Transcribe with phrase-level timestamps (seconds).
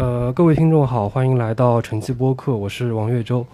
[0.00, 3.46] 呃，各位听众好，欢迎来到晨曦播客，我是王月洲。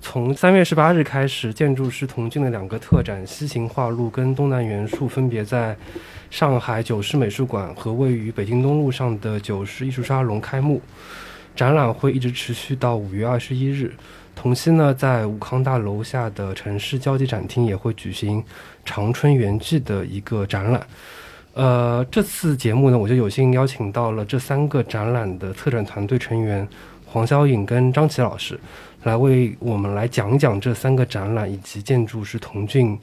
[0.00, 5.76] 从三月十八日开始，建筑师童俊的两个特展《西行画路》跟《东南元素》分别在
[6.30, 10.80] 上海九世美术馆和位于北京东路上的九世艺术沙龙开幕。
[11.56, 13.92] 展览会一直持续到五月二十一日。
[14.36, 18.40] 同期呢，在武康大楼下的城市交际展厅也会举行
[18.84, 20.86] 长春园记的一个展览。
[21.58, 26.64] 呃，这次节目呢，我就有幸邀请到了这三个展览的策展团队成员
[27.04, 28.56] 黄霄颖跟张琪老师，
[29.02, 32.96] 来为我们来讲讲这三个展览以及建筑师童俊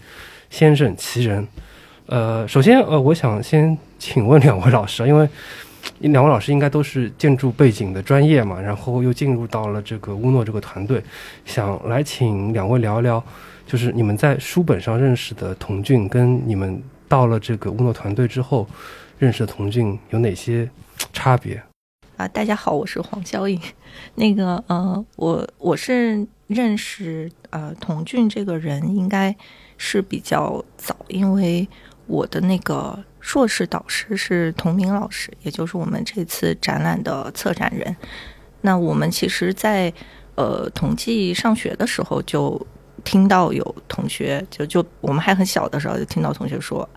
[0.50, 1.46] 先生其人。
[2.06, 5.28] 呃，首先呃，我想先请问两位老师，因为
[6.00, 11.04] 两位老师应该都是建筑背景的专业嘛，然后又进入到了这个乌诺这个团队，
[11.44, 13.22] 想来请两位聊一聊，
[13.68, 16.82] 就是你们在书本上认识的童俊跟你们。
[17.08, 18.68] 到了这个乌诺团队之后，
[19.20, 20.70] 认识的童俊有哪些
[21.14, 21.62] 差别？
[22.18, 23.60] 啊，大家好，我是黄潇颖。
[24.16, 29.36] 那个，呃，我我是认识呃童俊这个人，应该
[29.78, 31.68] 是比较早，因为
[32.08, 37.96] 我的那个硕士导师是童明老师，也就是我们这次展览的策展人。
[38.62, 39.94] 那我们其实，在
[40.36, 42.66] 呃统计上学的时候就。
[43.06, 46.90] 听到有同学就就我们还很小的时候就听到同学说，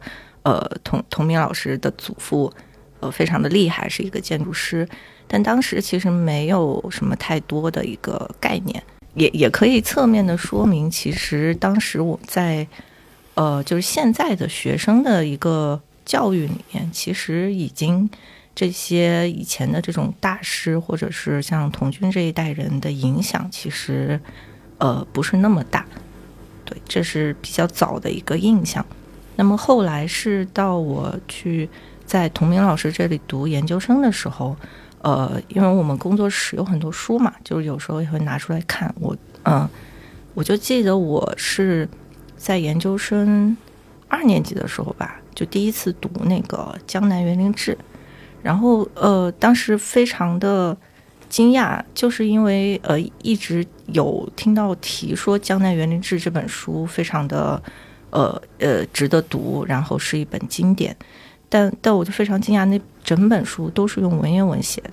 [0.43, 2.53] 呃，童童明老师的祖父，
[2.99, 4.89] 呃，非常的厉害，是一个建筑师。
[5.29, 12.67] 但当时其实没有什么太多的一个概念，也也可以侧面的说明，其实当时我在，
[13.35, 18.09] 呃，就是现在的学生的一个教育里面，其实已经
[18.55, 24.19] 这些以前的这种大师，或者是像童军这一代人的影响，其实。
[24.79, 25.85] 呃，不是那么大，
[26.65, 28.85] 对，这是比较早的一个印象。
[29.35, 31.69] 那么后来是到我去
[32.07, 34.57] 在童明老师这里读研究生的时候，
[35.03, 38.95] 呃，因为我们工作室有很多书嘛，就是有时候也会拿出来看。
[39.01, 39.69] 我，嗯，
[40.35, 41.89] 我就记得我是
[42.37, 43.57] 在研究生
[44.07, 47.73] 二年级的时候吧，就第一次读那个《江南园林志》，
[48.43, 50.77] 然后呃，当时非常的。
[51.29, 57.63] 惊讶，就是因为呃一直有听到提说《江南园林志》这本书非常的
[58.11, 60.97] 呃呃值得读，然后是一本经典，
[61.49, 64.93] 但但我就非常惊讶，那整本书都是用文言文写的，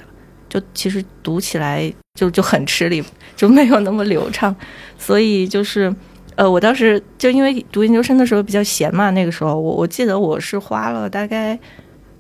[0.50, 3.03] 就其实读起来就就很吃力，
[3.35, 4.53] 就没有那么流畅，
[4.97, 5.94] 所以就是
[6.35, 11.57] 呃我当时就因为读研究生的时候比较闲嘛，那个时候我我记得我是花了大概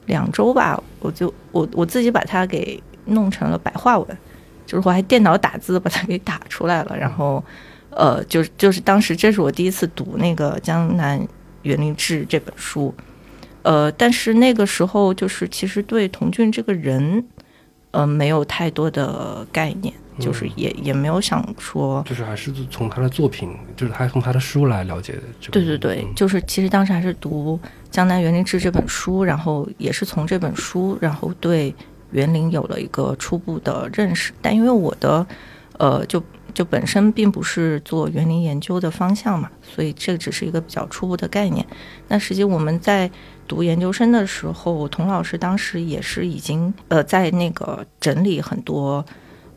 [0.05, 2.81] 两周吧，我就我我自己把它给。
[3.05, 4.17] 弄成了白话文，
[4.65, 6.97] 就是我还电脑打字把它给打出来了。
[6.97, 7.43] 然后，
[7.91, 11.19] 呃，就是就是当时这是我第一次读那个《江南
[11.61, 12.93] 园林志》这本书，
[13.61, 17.25] 呃，但是那个时候就是其实对童俊这个人，
[17.91, 25.21] 呃，没有太多的概念，就是也也没有想说，就是还是从他的作品，就是还从他的书来了解的。
[25.51, 31.73] 对对对，就是其实当时还是读《江南园林志》这本书，然后也是从这本书，然后对。
[32.15, 35.27] 园林有了一个初步的认识，但因为我的，
[35.77, 41.65] 呃，就就本身并不是做园林研究的方向嘛，所以这只是一个比较初步的概念。
[42.07, 43.11] 那实际我们在
[43.45, 49.05] 读研究生的时候，童老师当时也是已经呃在那个整理很多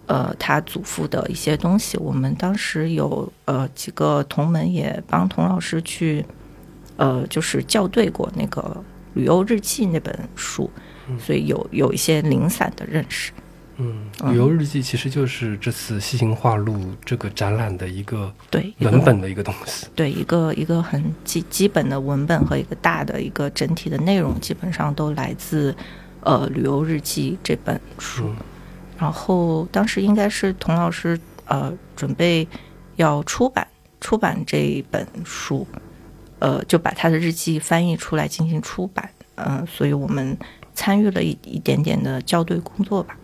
[0.06, 1.96] 呃他祖父的一些东西。
[1.98, 6.26] 我们当时有呃几个同门也帮童老师去
[6.96, 8.60] 呃就是校对过那个
[9.14, 10.68] 《旅游日记》那本书。
[11.18, 13.32] 所以有有一些零散的认识。
[13.80, 19.86] 嗯，旅游日记其实就是这次西行画路这个展览的一个对文本的一个东西。
[19.94, 25.72] 对，一个一个很基基本的文本和一个大的一个整体的内容，基本上都来自
[26.22, 28.28] 呃旅游日记这本书。
[28.98, 32.44] 然后当时应该是童老师呃准备
[32.96, 33.64] 要出版
[34.00, 35.64] 出版这本书，
[36.40, 39.08] 呃就把他的日记翻译出来进行出版。
[39.36, 40.36] 嗯，所以我们。
[40.78, 43.18] 参与了一一点点的校对工作吧，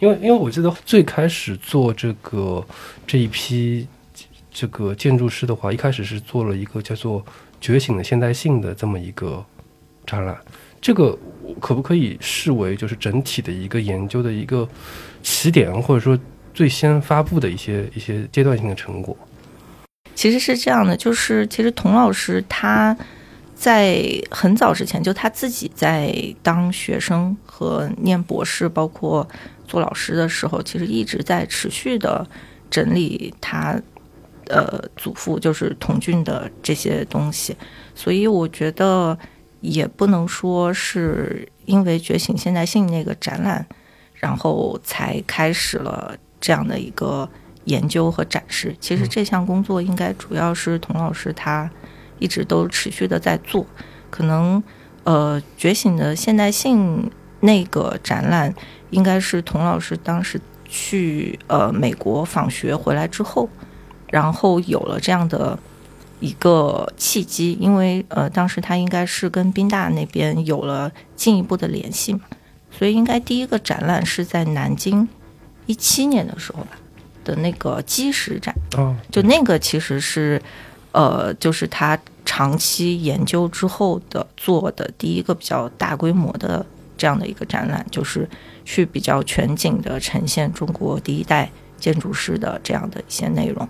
[0.00, 2.66] 因为因为我记得最开始做这个
[3.06, 3.86] 这一批
[4.50, 7.22] 这个建筑师的话，一开始是做了一个叫做
[7.60, 9.44] 《觉醒的现代性》的这么一个
[10.04, 10.36] 展览，
[10.80, 11.16] 这个
[11.60, 14.68] 可不可以视为就是整体的一个研究的一个
[15.22, 16.18] 起点，或者说
[16.52, 19.16] 最先发布的一些一些阶段性的成果？
[20.16, 22.96] 其实是这样的，就是其实童老师他。
[23.56, 23.98] 在
[24.30, 29.26] 很早之前，就他自己在当学生和念博士，包括
[29.66, 32.24] 做老师的时候，其实一直在持续的
[32.70, 33.80] 整理他
[34.48, 37.56] 呃祖父就是童俊的这些东西。
[37.94, 39.18] 所以我觉得
[39.62, 43.66] 也不能说是因为觉醒现代性那个展览，
[44.12, 47.26] 然后才开始了这样的一个
[47.64, 48.76] 研究和展示。
[48.78, 51.68] 其实这项工作应该主要是童老师他
[52.18, 53.66] 一直都持续的在做。
[54.10, 54.62] 可能
[55.04, 57.10] 呃，觉醒的现代性
[57.40, 58.54] 那个展览，
[58.90, 63.48] 应该是童老师当时去呃美国访学回来之后，
[64.10, 65.58] 然后有了这样的
[66.20, 67.56] 一个契机。
[67.60, 72.20] 因为呃，当时他应该是跟宾大那边有了进一步的联系嘛。
[72.70, 75.08] 所以，应该第一个展览是在南京
[75.64, 76.72] 一七年的时候吧
[77.24, 78.54] 的那个基石展。
[78.76, 80.42] 哦，就那个其实是，
[80.96, 86.64] 呃，就是他长期研究之后的做的第一个比较大规模的
[86.96, 88.26] 这样的一个展览，就是
[88.64, 93.68] 去比较全景的呈现中国第一代建筑师的这样的一些内容。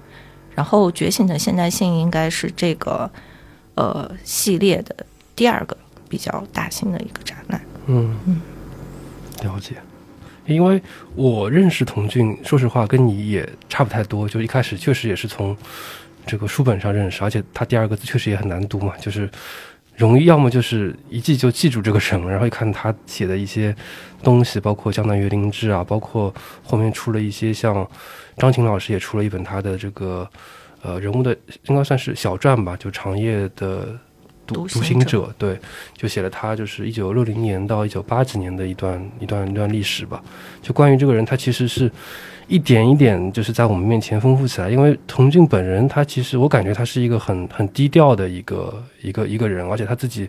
[0.54, 3.10] 然后，觉醒的现代性应该是这个
[3.74, 4.94] 呃系列的
[5.34, 5.76] 第二个
[6.08, 7.60] 比较大型的一个展览。
[7.86, 8.40] 嗯嗯。
[9.42, 9.74] 了解，
[10.46, 10.80] 因为
[11.16, 14.28] 我认识童俊，说实话跟你也差不太多。
[14.28, 15.54] 就一开始确实也是从
[16.26, 19.30] 这个书本上认识，而且他第二个字确实也很难读嘛，就是
[19.96, 23.74] 容易要么就是一记就记住这个人，然后一看他写的一些
[24.22, 26.34] 东西，包括《江南园林志》啊，包括
[26.64, 27.88] 后面出了一些像
[28.36, 30.28] 张琴老师也出了一本他的这个
[30.82, 31.36] 呃人物的
[31.68, 33.98] 应该算是小传吧，就长夜的。
[34.46, 35.58] 独独行者，对，
[35.96, 40.22] 就写了他就是一九六零年到一九八几年的一段一段一段历史吧。
[40.62, 41.90] 就关于这个人，他其实是
[42.46, 44.70] 一点一点就是在我们面前丰富起来。
[44.70, 50.28] 因为童俊本人，他其实我感觉他是一个很很低调的一个一个一个人，而且他自己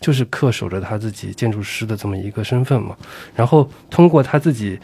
[0.00, 2.94] 就是恪守着他自己建筑师的这么一个身份嘛。
[3.34, 4.78] 然后通过他自己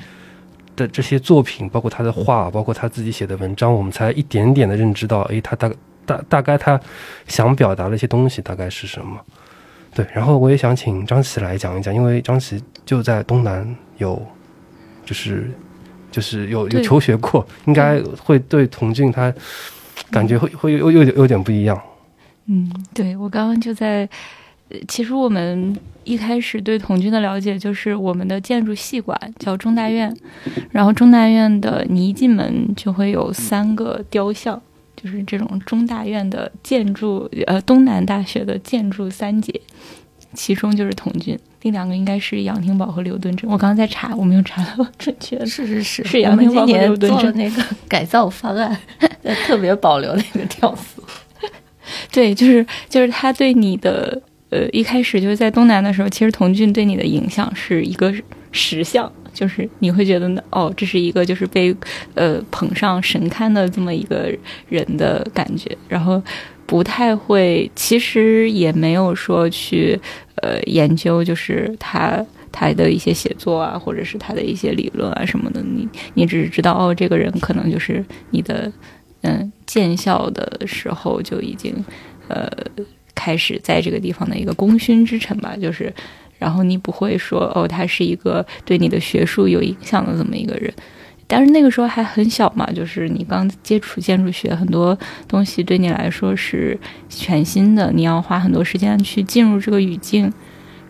[0.74, 5.70] 的这些作品，包括他的画，包括他自己写的文章，我们才一点点的认知到，诶，他大。
[6.04, 6.80] 大大概他
[7.26, 9.20] 想表达的一些东西大概是什么？
[9.94, 14.20] 对，然后我也想请张琪来讲一讲，因为张琪就在东南有，
[15.04, 15.50] 就是
[16.10, 19.32] 就是有有求学过，应该会对童俊他
[20.10, 21.78] 感觉会会有有点有点不一样。
[22.46, 24.08] 嗯，对我刚刚就在，
[24.88, 30.16] 其实我们一开始对童俊的了解就是我们的建筑系馆叫中大院，
[30.70, 34.60] 然后中大院的你一进门就会有三个雕像。
[35.02, 39.52] 就是这种中大院的建筑，呃，东南大学的建筑三杰，
[40.34, 43.46] 其中就是童俊，另两个应该是杨廷宝和刘敦桢。
[43.46, 45.44] 我刚刚在查，我没有查到 准确。
[45.44, 48.78] 是是是，是杨廷宝和刘敦桢那个 改造方案，
[49.44, 51.02] 特别保留那个雕塑。
[52.12, 58.14] 对，就是就是他对你的，呃，一开始就是在东南的时候，其实童俊对你的影响是一个
[58.52, 59.12] 实像。
[59.32, 61.74] 就是你会觉得呢，哦，这是一个就是被
[62.14, 64.32] 呃捧上神龛的这么一个
[64.68, 66.22] 人的感觉，然后
[66.66, 69.98] 不太会，其实也没有说去
[70.36, 78.70] 呃研究，就是他他的一些写作啊，或者是他的一些理论啊什么的，你你只是知道哦，这个人可能就是你的
[79.22, 81.74] 嗯建校的时候就已经
[82.28, 82.50] 呃
[83.14, 85.92] 开始在这个地方的一个功勋之臣吧，就是。
[86.42, 90.74] 然后你不会说哦，他是一个对你的学术有影响的这么一个人，
[91.28, 94.98] 但是那个时候还很小嘛，就是你刚接触建筑学，很多
[95.28, 96.76] 东西对你来说是
[97.08, 100.32] 全新的，你要花很多时间去进入这个语境。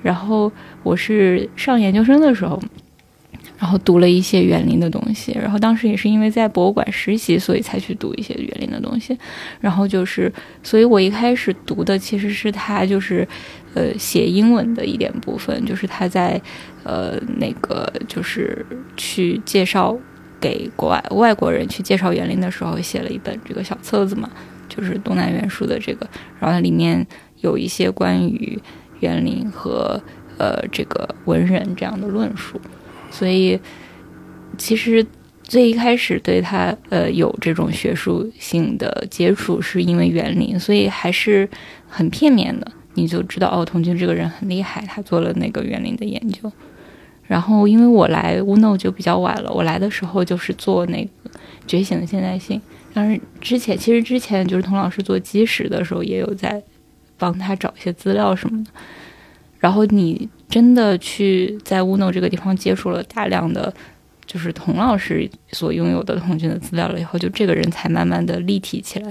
[0.03, 0.51] 然后
[0.83, 2.59] 我是上研究生的时候。
[3.63, 9.17] 然后读了一些园林的东西，然后当时也是因为在博物馆实习，所以才去读一些园林的东西。
[9.61, 10.33] 然后就是，
[10.65, 13.27] 所以我一开始读的其实是他就是，
[13.75, 16.43] 呃，写英文的一点部分，就是他在，
[16.83, 18.67] 呃，那个就是
[18.97, 19.97] 去介绍
[20.41, 24.29] 给国外外国人去介绍园林的时候，写了一本这个小册子嘛，
[24.69, 26.05] 就是东南园书的这个。
[26.41, 27.07] 然后它里面
[27.43, 28.61] 有一些关于
[28.99, 30.03] 园林和
[30.37, 32.61] 呃这个文人这样的论述。
[33.13, 33.61] 所以，
[34.57, 35.07] 其实
[35.43, 41.49] 最一开始对他呃有这种学术性的接触，是因为园林，所以还是
[41.87, 42.73] 很片面的。
[42.95, 46.51] 你就知道哦，童军这个人很厉害，他做了那个园林的研究。
[47.25, 51.31] 然后，因为我来乌诺就比较晚了，我来的时候就是做那个
[51.67, 52.61] 觉醒的现代性。
[52.93, 56.63] 但是之前其实之前就是童老师做基石的时候，也有在
[57.17, 58.71] 帮他找一些资料什么的。
[59.59, 63.73] 然后你真的去在乌诺这个地方接触了大量的，
[64.27, 69.11] 就是童老师所拥有的童军的资料了以后，就这个人才慢慢的立体起来。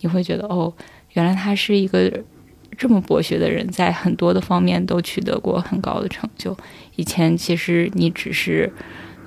[0.00, 0.72] 你会觉得哦，
[1.12, 2.12] 原来他是一个
[2.76, 6.56] 这么博学的人，在很多的方面都取得过很高的成就。
[6.96, 8.68] 以前其实你只是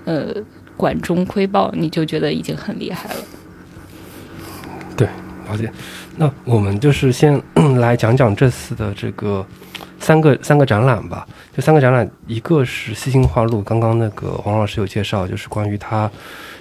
[0.03, 0.36] 呃
[0.75, 3.22] 管中窥豹，你就觉得已经很厉害了。
[4.98, 5.08] 对，
[5.48, 5.72] 了解。
[6.17, 7.41] 那我们就是先
[7.79, 9.48] 来讲讲这次的这个。
[10.03, 16.12] 三个三个展览吧，就三个展览，一个是《西行画路》，刚刚那个黄老师有介绍，就是关于他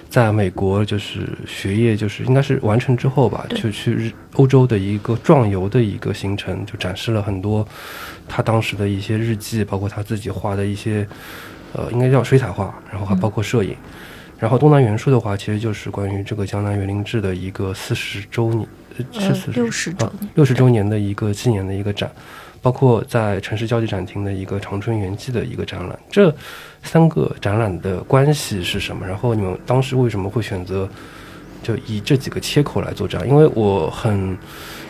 [0.09, 7.67] 在美国就是学业就是应该是完成之后吧，就去日欧洲的一个壮游的一个行程，就展示了很多
[8.29, 11.05] 他当时的一些日记，包括他自己画的一些
[11.73, 13.75] 呃，应该叫水彩画，然后还包括摄影。
[14.39, 18.67] 然后东南元素的话，其实就是关于这个江南园林志的一个四十周年，
[19.13, 22.11] 呃是呃四六十周年，六十周年的一个纪念的一个展，
[22.63, 25.99] 包括在城市交际展厅的一个长春园记的一个展览。
[26.09, 26.33] 这
[26.81, 29.05] 三个展览的关系是什么？
[29.05, 30.89] 然后你们当时为什么会选择
[31.61, 33.29] 就以这几个切口来做展？
[33.29, 34.35] 因为我很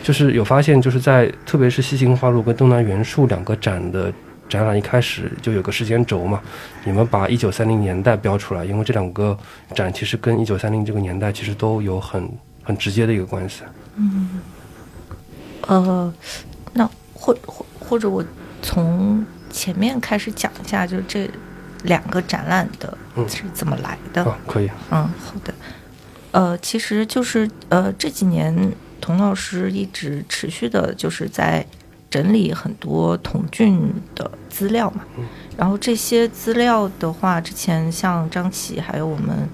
[0.02, 4.10] 就是有发现，就是在特别是西行花路跟东南元素两个展的。
[4.46, 6.38] 展览一开始就有个时间轴嘛，
[6.84, 9.36] 你们把一九三零年代标出来，因为这两个
[9.74, 12.30] 展其实跟一九三零这个年代其实都有很
[12.62, 13.62] 很直接的一个关系。
[15.66, 16.12] 呃，
[16.53, 16.53] 那
[17.24, 18.22] 或或或者我
[18.60, 21.30] 从前面开始讲一下，就是这
[21.84, 24.22] 两个展览的嗯是怎么来的。
[24.24, 25.54] 啊，可以，嗯，好的。
[26.32, 31.64] 呃，其实就是呃这几年童老师一直持续的就是在
[32.10, 33.80] 整理很多童俊
[34.14, 35.02] 的资料嘛。
[35.16, 35.24] 嗯
[35.56, 39.48] 然后这些资料的话，之前像张琪还有我们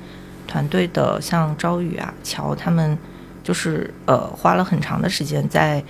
[0.49, 2.97] 团队的像朝雨啊、乔他们，
[3.45, 5.85] 就是呃花了很长的时间在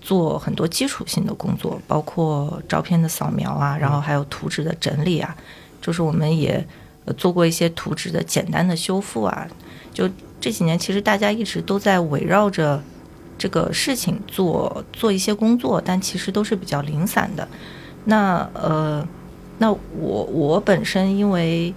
[0.00, 5.36] 做很多基础性的工作，包括照片的扫描啊，然后还有图纸的整理啊，
[5.80, 6.66] 就是我们也
[7.04, 9.46] 呃做过一些图纸的简单的修复啊。
[9.92, 10.08] 就
[10.40, 12.82] 这几年，其实大家一直都在围绕着
[13.36, 17.46] 这个事情做做一些工作，但其实都是比较零散的。
[18.04, 19.06] 那呃，
[19.58, 21.74] 那我我本身因为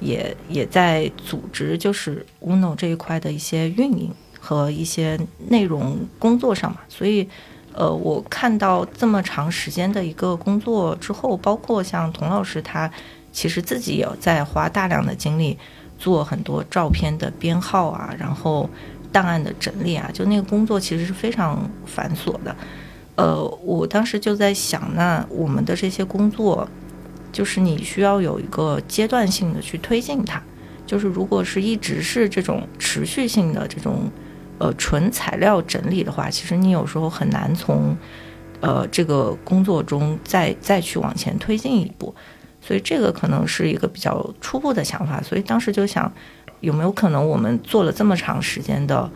[0.00, 4.10] 也也在组织就是 Uno 这一块的一些运营
[4.40, 7.28] 和一些内容工作上嘛，所以
[7.72, 12.90] 呃，我看到这么长时间的一个工作之后，包括像童老师他
[13.32, 15.56] 其实自己也在花大量的精力
[15.98, 18.68] 做很多照片的编号啊，然后
[19.12, 22.54] 档案的整理啊，就那个工作其实是非常繁琐的。
[23.16, 26.66] 呃，我当时就在想，那我们的这些工作，
[27.30, 30.42] 就是你需要有一个阶段性的去推进它。
[30.86, 34.10] 就是如果是一直是这种持续性的这种
[34.60, 37.96] 呃纯材料整理的话，其实你有时候很难从
[38.60, 42.14] 呃这个工作中再再去往前推进一步。
[42.62, 45.22] 所以这个可能是一个比较初步的想法。
[45.22, 46.12] 所以当时就想，
[46.60, 49.10] 有没有可能我们做了这么长时间的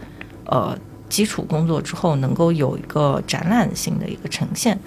[0.47, 0.75] 呃
[1.11, 4.79] 基础工作之后，能够有一个展览性的一个呈现？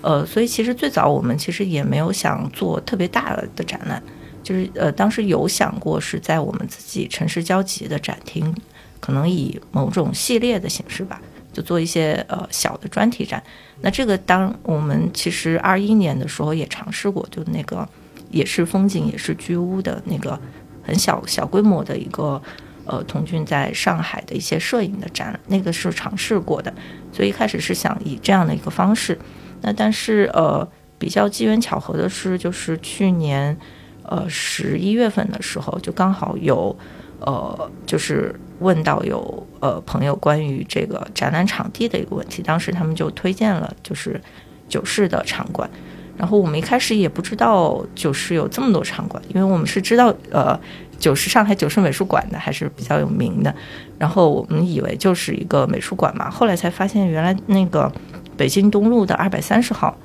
[0.00, 4.02] 呃，所以其实最早我们其实也没有想做特别大的展览，
[4.42, 8.54] 就是呃当时有想过是在我们自己城市交集的展厅，
[9.00, 11.20] 可能以某种系列的形式吧，
[11.52, 13.42] 就做一些呃小的专题展。
[13.80, 17.88] 那这个当我们其实二一年的时候也尝试过，就那个
[18.30, 20.38] 也是风景也是居屋的那个
[20.82, 22.42] 很小小规模的一个
[22.84, 26.74] 呃童俊在上海的一些摄影的展，那个是尝试过的，
[27.12, 29.18] 所以一开始是想以这样的一个方式。
[29.62, 33.56] 那但是呃比较机缘巧合的是，就是去年
[34.02, 36.76] 呃十一月份的时候，就刚好有
[37.20, 44.20] 呃就是问到有呃朋友关于这个展览场地的一个问题，当时他们就推荐了就是
[44.68, 45.68] 九市的场馆。
[46.16, 50.58] 然后我们一开始也不知道九市有这么多场馆，因为我们是知道呃
[50.98, 53.54] 九市上海九市美术馆的还是比较有名的，
[53.98, 57.92] 然后我们以为就是一个美术馆嘛，后来才发现原来那个
[58.36, 59.96] 北京东路的二百三十号，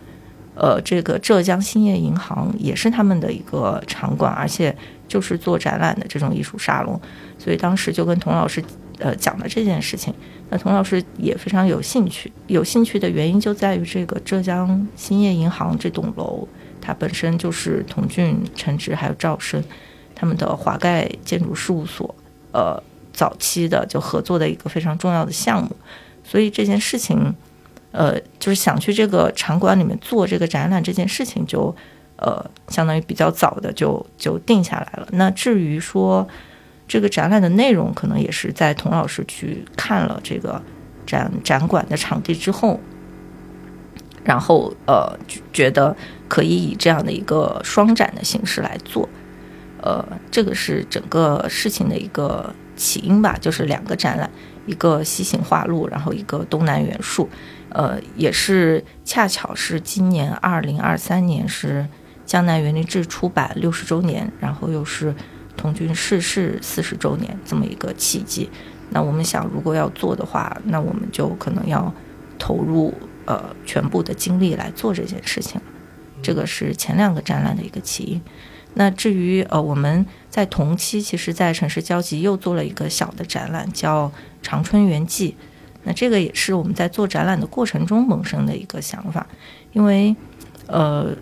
[0.56, 4.76] 呃，这个浙江兴业银行也是他们的一个场馆，而且
[5.08, 7.00] 就是做展览的这种艺术沙龙，
[7.40, 8.64] 所以当时就跟童老师
[9.00, 10.14] 呃讲了这件事情。
[10.50, 16.48] 那童老师也非常有兴趣，有兴趣的原因就在于这个浙江兴业银行这栋楼，
[16.80, 19.64] 它本身就是童俊、陈直还有赵生
[20.14, 22.14] 他们的华盖建筑事务所
[22.52, 22.82] 呃
[23.12, 25.76] 早期的就合作的一个非常重要的项目，
[26.24, 27.34] 所以这件事情
[27.94, 31.74] 呃就是想去这个场馆里面做这个展览这件事情就
[32.18, 35.08] 呃相当于比较早的就就定下来了。
[35.14, 36.28] 那至于说。
[36.86, 40.62] 这个展览的内容可能也是在童老师去看了这个
[41.08, 42.78] 展展馆的场地之后，
[44.24, 45.18] 然后呃
[45.54, 45.96] 觉得
[46.28, 49.08] 可以以这样的一个双展的形式来做，
[49.82, 54.30] 呃，这个是整个事情的一个起因吧，就是两个展览，
[54.68, 57.30] 一个西行画路，然后一个东南元素，
[57.74, 61.86] 呃，也是恰巧是今年二零二三年是
[62.26, 65.14] 江南园林志出版六十周年，然后又是。
[65.56, 68.50] 童俊逝世四十周年这么一个契机，
[68.90, 71.94] 那我们想，如果要做的话，那我们就可能要
[72.40, 72.92] 投入
[73.26, 75.62] 呃全部的精力来做这件事情。
[76.24, 78.22] 这个是前两个展览的一个起因。
[78.74, 84.08] 那至于呃我们在同期，其实在城市交集又做了一个小的展览，叫
[84.42, 85.38] 《长春园记》。
[85.84, 89.26] 那这个也是我们在做展览的过程中萌生的一个想法，
[89.72, 90.16] 因为
[90.68, 91.16] 呃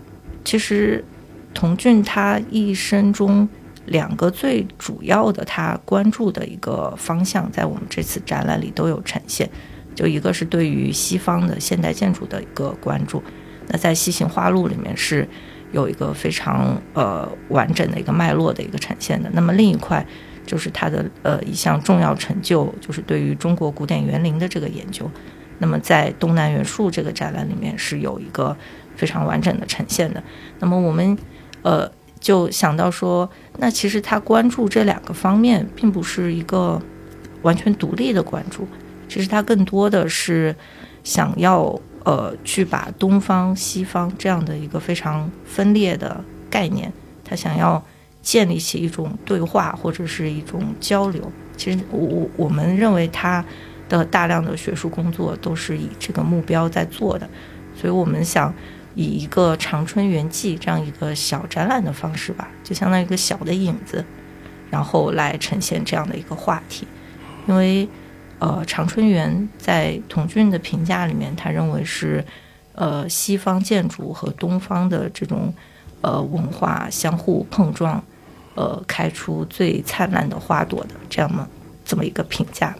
[0.44, 1.04] 其实
[1.52, 3.48] 童俊他一生中。
[3.86, 9.50] 两个最主要的他关注的一个方向，在我们这次展览里都有呈现。
[9.92, 13.20] 就一个是对于西方的现代建筑的一个关注，
[13.66, 15.28] 那在《西行花路》里面是
[15.72, 19.28] 有一个非常呃完整的一个脉络的一个呈现的。
[19.32, 20.06] 那么另一块
[20.46, 25.10] 就是他的呃一项重要成就，就是对于中国古典园林的这个研究。
[25.58, 28.56] 那么在东南元素这个展览里面是有一个
[28.96, 30.22] 非常完整的呈现的。
[30.58, 31.16] 那么我们
[31.62, 31.90] 呃。
[32.22, 36.80] 就想到说，那其实他关注这两个方面，并不是一个
[37.42, 38.64] 完全独立的关注，
[39.08, 40.54] 其实他更多的是
[41.02, 46.92] 想要呃去把东方西方这样的一个非常分裂的概念，
[47.24, 47.84] 他想要
[48.22, 51.30] 建立起一种对话或者是一种交流。
[51.56, 53.44] 其实我我我们认为他
[53.88, 57.28] 的大量的学术工作都是以这个目标在做的，
[57.76, 58.54] 所以我们想。
[58.94, 64.04] 以一个长春园记这样一个小展览的方式吧，就相当于一个小的影子，
[64.70, 66.86] 然后来呈现这样的一个话题。
[67.46, 67.88] 因为，
[68.38, 72.22] 呃，长春园在童俊的评价里面，他认为是，
[72.74, 75.50] 呃，西方建筑和东方的这种，
[76.02, 78.04] 呃，文化相互碰撞，
[78.54, 81.46] 呃，开出最灿烂的花朵的这样么
[81.84, 82.74] 这么一个评价。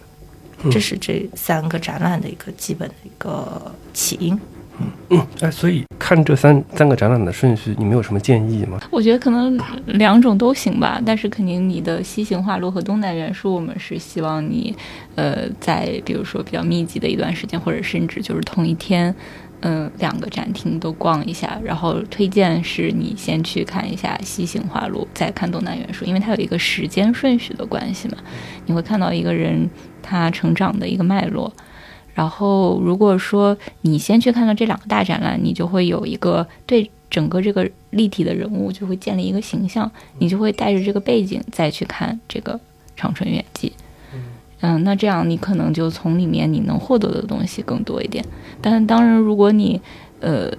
[0.71, 4.39] 这是这三个展览的一个基本的一个起因。
[4.79, 8.79] 嗯嗯，哎，所以看这三三个展览的顺序，你们有什么建议吗？
[8.91, 14.75] 我觉得可能两种都行吧，但是肯定你的西行画路和东南元素，我们是希望你，
[15.17, 19.15] 呃，在比如说比较密集的一段时间，或者甚至就是同一天，
[19.63, 28.19] 嗯，两个展厅都逛一下，然后推荐是你先去看一下西行画路，再看东南元素，因为它有一个时间顺序的关系嘛，
[28.67, 29.71] 你会看到一个人
[30.03, 31.53] 他成长的一个脉络。
[32.15, 42.53] 然后，如果说你先去看到这两个大展览，你就会有一个对整个这个立体的人物就会建立一个形象，你就会带着这个背景再去看这个
[42.97, 43.73] 《长春远记》。
[44.63, 48.25] 嗯，那这样你可能就从里面你能获得的东西更多一点。
[48.61, 49.81] 但当然，如果你
[50.21, 50.51] 呃。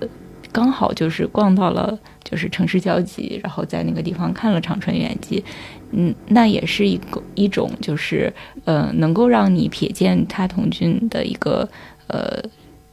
[0.51, 5.43] 刚好就是逛到了，就是城市交集，然后在那个地方看了长春远记，
[5.89, 8.31] 嗯，那也是一个一种就是
[8.63, 11.67] 呃，能够让你瞥见他同军的一个
[12.05, 12.39] 呃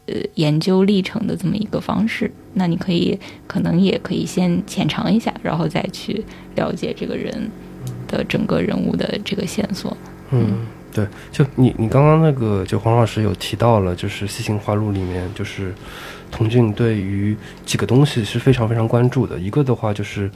[0.07, 2.33] 呃研究历程的这么一个方式。
[2.55, 6.25] 那你可以可能也可以先浅尝一下，然后再去
[6.57, 7.51] 了解这个人
[8.09, 9.95] 的整个人物的这个线索。
[10.31, 15.75] 嗯，对，就你你刚刚那个，就黄老师有提到了，就是《西行花录》里面就是。
[16.33, 20.31] 童俊对于几个东西是非常非常关注的，一个的话就是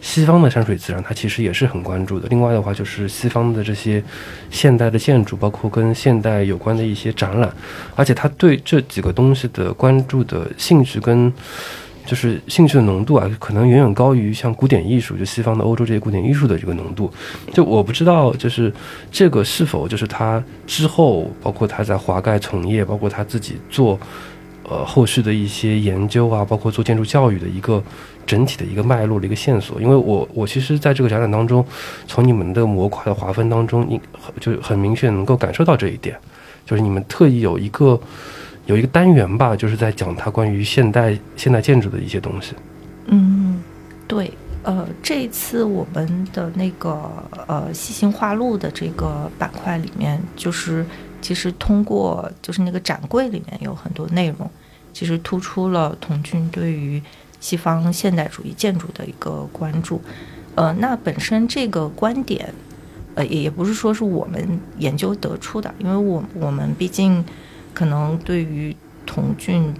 [0.00, 2.26] 西方的山水自然，他其实也是很关注的。
[2.30, 4.02] 另外的话就是西方的这些
[4.50, 7.48] 现代的建筑，包括跟现代有关的一些展览，
[7.94, 11.32] 而且他对这几个东西的关注的兴趣跟
[12.06, 17.12] 就是兴趣的浓度啊，可能远远高于像古典艺术，就西方的欧洲这些古典艺术的这个浓度。
[17.52, 18.72] 就我不知道，就是
[19.10, 23.98] 这个是否就是他之后，包括他在华盖从业，包括他自己做。
[24.68, 27.80] 呃，后续的一些研究啊，包括做建筑教育的一个
[28.26, 29.80] 整体的一个脉络的一个线索。
[29.80, 31.64] 因为我我其实在这个展览当中，
[32.08, 34.00] 从你们的模块的划分当中，你
[34.40, 36.16] 就很明确能够感受到这一点，
[36.64, 37.96] 就是你们特意有一个
[38.66, 42.54] 有一个单元吧，就是在讲它关于现代现代建筑的一些东西。
[43.06, 43.62] 嗯，
[44.06, 44.30] 对，
[44.62, 47.10] 呃，这一次我们的那个
[47.46, 50.84] 呃西行画录的这个板块里面，就是。
[51.22, 54.48] 其实通过就是那个展柜里面有很多内容，
[54.92, 57.02] 其实突出了童俊对于
[57.40, 60.00] 西方现代主义建筑的一个关注。
[60.54, 62.54] 呃，那本身这个观点，
[63.16, 67.24] 呃，也也不是说是我们研究得出的，因为我我们毕竟
[67.76, 69.74] 可能对于童俊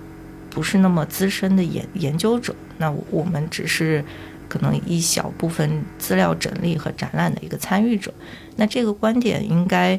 [0.51, 4.05] 不是那么资深的研研究者，那我们只是
[4.47, 8.13] 可能一小部分资料整理和展览的一个参与者。
[8.57, 9.99] 那这个观点应该。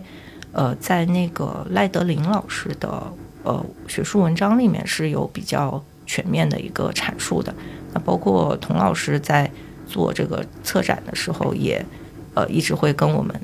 [0.53, 7.53] 呃，在那个赖德林老师的呃学术文章里面是有比较全面的一个阐述的。
[7.93, 9.51] 那包括童老师在
[9.85, 11.85] 做这个策展的时候，也
[12.33, 13.39] 呃一直会跟我们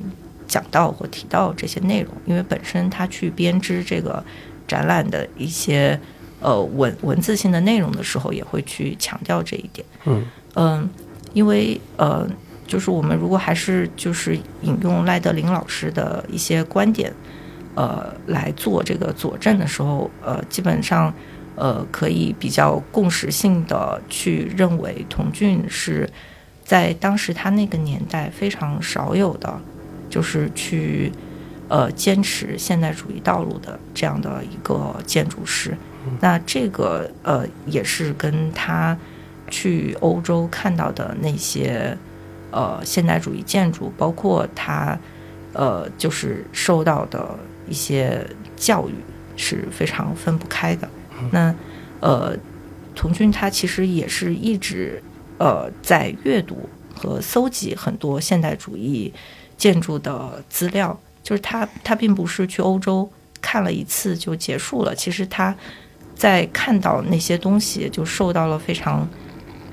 [0.53, 2.13] 讲到或提到这些内容。
[2.25, 4.23] 因为本身他去编织这个
[4.67, 5.99] 展览的一些
[6.39, 9.85] 呃文文字性的内容的时候，也会去强调这一点。
[10.05, 10.89] 嗯嗯，
[11.33, 12.27] 因为呃。
[12.65, 17.13] 就是我们如果还是就是引用赖德林老师的一些观点，
[17.75, 21.13] 呃，来做这个佐证的时候，呃，基本上
[21.55, 26.09] 呃，可以比较共识性的去认为童俊是
[26.63, 29.53] 在当时他那个年代非常少有的，
[30.13, 31.11] 就是去
[31.69, 35.75] 呃坚持现代主义道路的这样的一个建筑师。
[36.19, 38.95] 那这个呃也是跟他
[39.49, 41.97] 去欧洲看到的那些
[42.51, 44.95] 呃现代主义建筑，包括他
[45.53, 48.23] 呃就是受到的一些
[48.55, 48.93] 教育
[49.35, 50.87] 是非常分不开的。
[51.31, 51.55] 那
[52.01, 52.37] 呃，
[52.93, 55.01] 童军他其实也是一直
[55.39, 59.13] 呃在阅读和搜集很多现代主义
[59.57, 63.09] 建筑的资料，就是他他并不是去欧洲
[63.41, 65.55] 看了一次就结束了，其实他。
[66.15, 69.05] 在看到那些东西就受到了非常，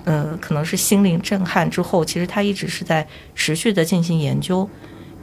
[0.04, 4.68] 呃，可能是心灵震撼之后，其实他一直是在持续的进行研究，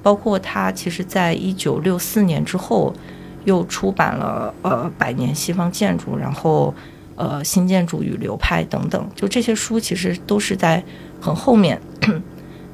[0.04, 2.94] 包括他其实在一九六四年之后
[3.46, 6.74] 又出版了呃《百年西方建筑》，然后
[7.16, 10.82] 呃《新建筑与流派》等等，就这些书其实都是在
[11.20, 11.82] 很后面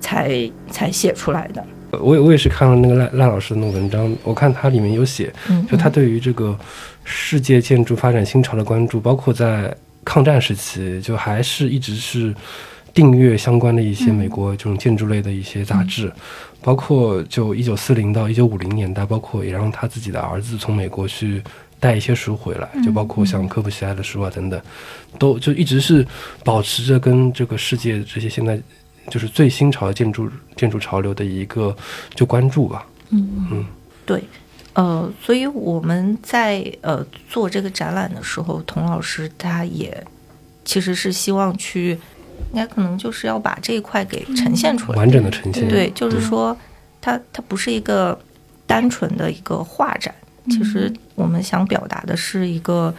[0.02, 1.65] 才才写出来的。
[2.02, 5.34] 我也我也是看了那个赖赖老师的那个文章，我看他里面有写，
[5.70, 6.58] 就他对于这个。
[7.06, 9.76] 世界建筑发展新潮的关注，包括在
[10.06, 12.34] 抗战时期，就还是一直是
[12.94, 16.10] 订阅相关的一些美国这种建筑类的一些杂志，
[16.62, 21.44] 包括就一九四零到一九五零年代，包括也让他自己的儿子从美国去
[21.78, 24.62] 带一些书回来，就包括像科布西埃的书啊等等，
[25.20, 26.08] 都就一直是
[26.46, 28.58] 保持着跟这个世界这些现在
[29.10, 31.76] 就是最新潮的建筑建筑潮流的一个
[32.16, 32.86] 就关注吧。
[33.10, 33.66] 嗯嗯，
[34.06, 34.24] 对。
[34.74, 40.04] 呃，所以我们在呃做这个展览的时候，童老师他也
[40.66, 41.92] 其实是希望去，
[42.52, 45.70] 应该可能就是要把这一块给呈现出来，完整的呈现。
[45.70, 46.58] 对，就是说，
[47.00, 48.20] 它它不是一个
[48.66, 50.12] 单纯的一个画展，
[50.50, 52.92] 其实我们想表达的是一个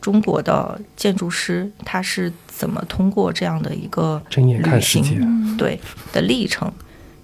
[0.00, 5.80] 中国的建筑师他是怎么通过这样的一个旅行对
[6.12, 6.72] 的历程，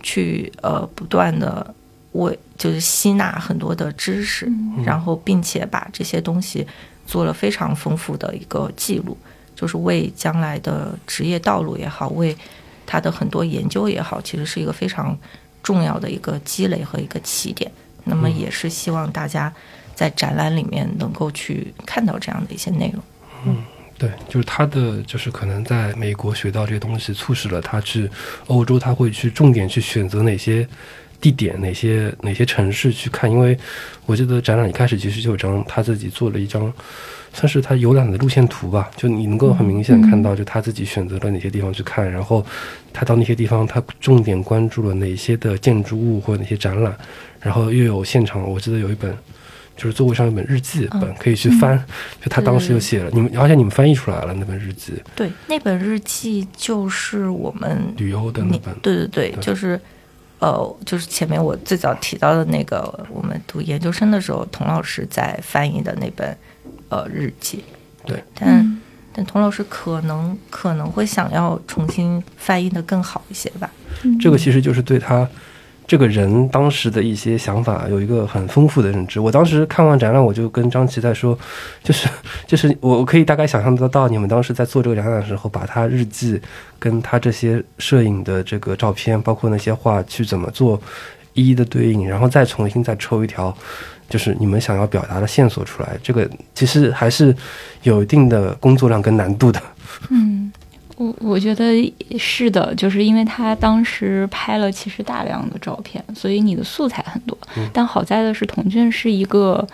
[0.03, 1.75] 去呃不断的。
[2.15, 4.49] 为就是吸纳很多的知识，
[4.85, 6.65] 然后并且把这些东西
[7.05, 9.19] 做了非常丰富的一个记录，
[9.57, 12.37] 就是为将来的职业道路也好，为
[12.87, 15.19] 他的很多研究也好，其实是一个非常
[15.61, 17.69] 重要的一个积累和一个起点。
[18.05, 19.53] 那么也是希望大家
[19.95, 23.03] 在展览里面能够去看到这样的一些内容。
[23.47, 23.65] 嗯，
[23.99, 28.11] 对，就是他的就是可能在美国学到这些东西，促使了他去
[28.47, 30.67] 欧洲，他会去重点去选择哪些。
[31.21, 33.31] 地点哪些哪些城市去看？
[33.31, 33.57] 因为
[34.05, 36.71] 我记得展览一开始其实就有张他自己做了一张，
[37.33, 38.91] 算是他游览的路线图吧。
[38.95, 42.45] 就你能够很明显看到，就他自己选择了哪些地方去看，然后
[42.93, 46.95] 他到那些地方，他重点关注了哪些的建筑物或者哪些展览，
[47.41, 48.43] 然后又有现场。
[48.43, 49.17] 我记得有一本，
[49.77, 51.79] 就是座位上一本日记本可以去翻，
[52.23, 54.95] 就他当时就写了你们，而且你们翻译出来了那本日记。
[55.15, 58.75] 对，那本日记就是我们旅游的那本。
[58.81, 59.81] 对对对，就是。
[60.41, 66.37] 呃，就是前面我最早提到的那个，我们读研究生的时候，童老师在翻译的那本
[66.91, 67.65] 呃日记。
[68.05, 68.81] 对，但
[69.15, 73.71] 但童老师可能可能会想要重新翻译的更好一些吧。
[74.21, 75.27] 这个其实就是对他。
[75.87, 79.21] 这个人当时的一些想法有一个很丰富的认知。
[79.21, 81.39] 我当时看完展览，我就跟张琪在说，
[81.83, 82.09] 就是
[82.49, 86.41] 就是我可以大概想象得到，你们当时在做这个展览的时候，把他日记
[86.79, 90.81] 跟他这些摄影的这个照片，包括那些画，去怎么做
[91.35, 93.55] 一一的对应，然后再重新再抽一条，
[94.09, 95.91] 就是你们想要表达的线索出来。
[96.03, 97.37] 这个其实还是
[97.83, 99.63] 有一定的工作量跟难度的。
[100.09, 100.44] 嗯。
[100.97, 107.37] 我我觉得是的，就是因为他当时拍了其实大量的照片，所以你的素材很多。
[107.73, 109.67] 但好在的是，童俊是一个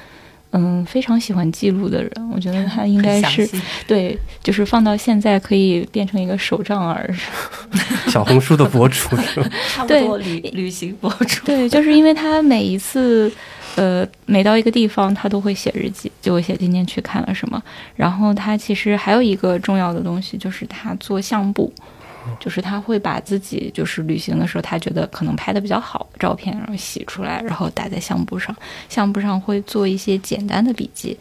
[0.52, 3.48] 嗯非常喜欢记录的人，我觉得他应该是
[3.86, 7.14] 对，就是放到现在可以变成一个手账儿，
[8.08, 9.08] 小红书的博主，
[9.68, 11.44] 差不多旅旅行博主。
[11.44, 13.30] 对，就是因为他每一次。
[13.76, 17.62] 呃，每到一个地方，他都会写日记，就会写今天去看了什么。
[17.94, 21.72] 然后他其实还有一个重要的东西，就是他做相簿，
[22.40, 28.54] 就是他会把自己就是旅行的时候他觉得可能拍的比较好的照片，然后洗出来，然后打在相簿上。
[28.88, 31.16] 相簿上会做一些简单的笔记，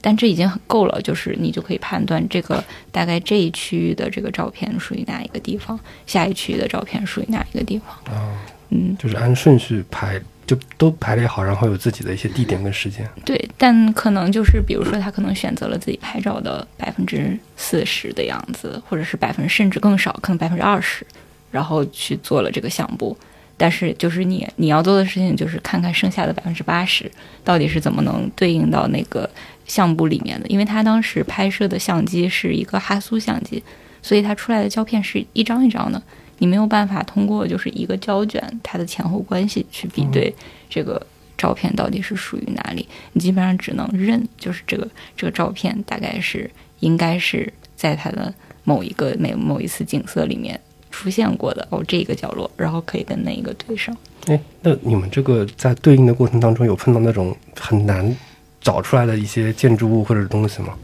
[0.00, 8.16] 但这已经很够了，就是你就可以判断这个大概这一区域的这个照片属于哪一个地方，下一区域的照片属于哪一个地方。
[8.16, 8.32] 啊，
[8.70, 10.18] 嗯，就是按顺序排。
[10.50, 13.08] 就都排列好，然后有自己的一些地点跟时间。
[13.24, 21.06] 对，但可能就是比如说，他可能选择了自己拍照的百分之四十的样子，或者是百分甚至更少，可能百分之二十，
[21.52, 23.16] 然后去做了这个相簿。
[23.56, 27.08] 但是就是你你要做的事情就是看看剩下的百分之八十
[27.44, 29.30] 到底是怎么能对应到那个
[29.68, 33.62] 相簿里面的，因为他当时拍摄的相机是一个哈苏相机，
[34.02, 36.02] 所以它出来的胶片是一张一张的，
[36.40, 40.34] 你没有办法通过就是一个胶卷它的前后关系去比对
[40.68, 41.00] 这个
[41.38, 46.50] 照片到底是属于哪里，你基本上只能认就是这个这个照片大概是
[46.80, 50.60] 应该是在它的某一个每某一次景色里面。
[50.92, 53.96] 出现过的哦，这个角落，然后可以跟那一个对上。
[54.26, 58.14] 哎，那你们这个在对应的过程当中，有碰到那种很难
[58.60, 60.74] 找出来的一些建筑物或者东西吗？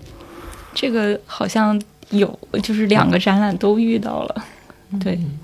[0.73, 1.79] 这个好像
[2.11, 4.45] 有，就是两个展览都遇到了。
[5.01, 5.39] 对，嗯，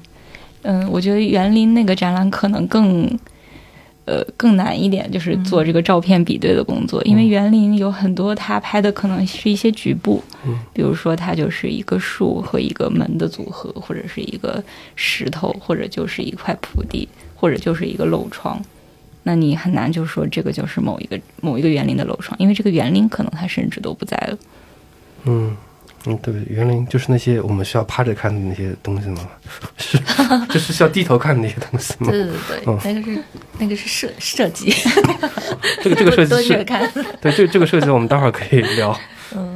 [0.91, 3.19] 我觉得园林那个展览可能更。
[4.05, 14.61] 呃，更难一点，就是做这个照片比对的工作，因为园林有很多，他拍的可能是一些局部，嗯，比如说它就是一个树和一个门的组合，或者是一个
[14.97, 18.61] 石头，或者就是一块铺地，或者就是一个漏窗，
[19.23, 24.39] 那你很难就说这个就是某一个某一个园林的漏窗，因为这个园林可能它甚至都不在了，
[25.27, 25.57] 嗯。
[26.07, 29.29] 嗯，对，园林就是那些我们需要趴着看的那些东西吗？
[29.79, 29.97] 是，
[30.51, 32.11] 就是需要低头看的那些东西吗？
[32.11, 32.33] 对对
[32.65, 33.23] 对，那个是
[33.59, 34.75] 那个是设设计。
[35.83, 36.65] 这个这个设计是，
[37.21, 38.99] 对，这这个设计我们待会儿可以聊。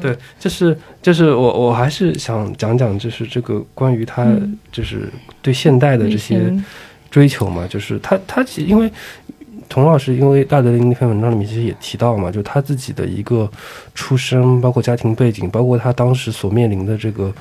[0.01, 4.25] 对，就是就是我我还是想讲讲，就是这个关于他
[4.71, 5.11] 就是
[5.43, 6.41] 对现代的这些
[7.11, 8.91] 追求嘛，就是他他其实因为。
[9.69, 13.51] 童老师因为大德林那篇文章里面其实也提到嘛，就他自己的一个
[13.95, 17.33] 出身，包括家庭背景，包括他当时所面临的这个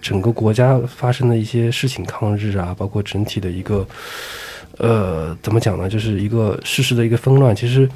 [0.00, 3.86] 整个国家发生的一些事情，抗日啊，包括整体的一个
[4.78, 7.88] 呃，怎么讲呢，就是一个事实的一个纷乱，其实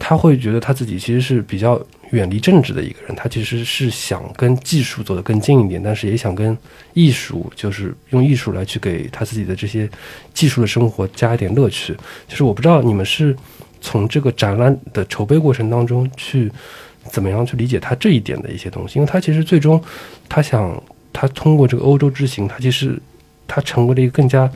[0.00, 1.80] 他会觉得他自己其实是比较。
[2.10, 6.58] 远离政治的一个人，他其实是想跟技术走得更近一点，但是也想跟
[6.92, 9.88] 艺术，就是用艺术来去给他自己的这些
[10.34, 11.96] 技术的生活加一点乐趣。
[12.26, 13.36] 就是我不知道你们是
[13.80, 16.50] 从这个展览的筹备过程当中去
[17.04, 19.80] 怎么样去理解他这一点的一些东西，因为他其实最终
[20.28, 20.82] 他想
[21.12, 23.00] 他通过这个欧洲之行，他其实
[23.46, 24.50] 他成为了一个更加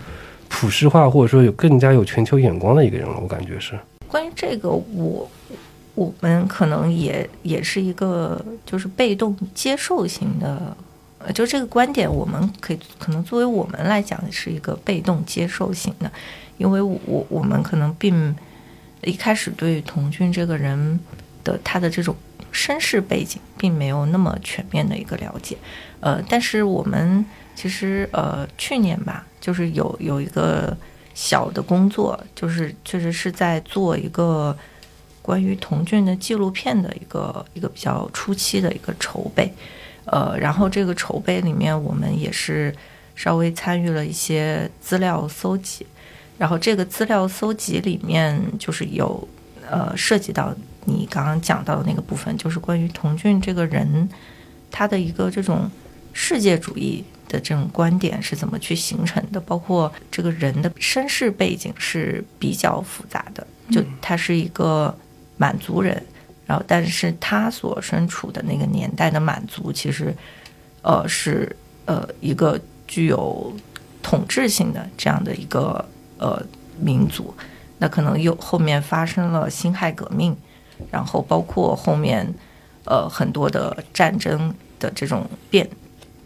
[0.49, 3.17] 普世化或者说有更加有全球眼光的一个人了。
[3.23, 5.31] 我感觉是关于这个我。
[5.97, 10.77] 我们可能也也是一个就是被动接受型的，
[11.21, 16.11] 呃，就这个观点，我们可以可能作为我们来讲是一个被动接受型的，
[16.59, 18.35] 因为我我们可能并
[19.05, 20.99] 一开始对童俊这个人
[21.45, 22.17] 的他的这种
[22.51, 25.57] 身世背景并没有那么全面的一个了解，
[26.01, 30.77] 呃，但是我们其实呃去年吧，就是有有一个
[31.14, 34.55] 小的工作，就是确实是在做一个。
[35.24, 39.50] 关于童俊的纪录片的一个一个比较初期的一个筹备，
[40.05, 42.70] 呃，然后这个筹备里面我们也是
[43.14, 45.87] 稍微参与了一些资料搜集，
[46.37, 49.27] 然后这个资料搜集里面就是有
[49.66, 54.07] 呃涉及到你刚刚讲到的那个部分，就是关于童俊这个人
[54.70, 55.70] 他的一个这种
[56.12, 57.03] 世界主义
[57.35, 64.97] 的这种观点是怎么去形成的，包括这个人的身世背景是比较复杂的，就他是一个。
[65.37, 66.01] 满族人，
[66.47, 70.14] 然后，但是他所身处的那个年代的满族，其实，
[70.81, 71.55] 呃，是
[71.87, 73.53] 呃一个具有
[74.01, 75.85] 统治性的这样的一个
[76.18, 76.40] 呃
[76.79, 77.35] 民族。
[77.79, 80.37] 那可能又后面发生了辛亥革命，
[80.88, 82.25] 然后包括后面
[82.85, 85.68] 呃很多的战争的这种变，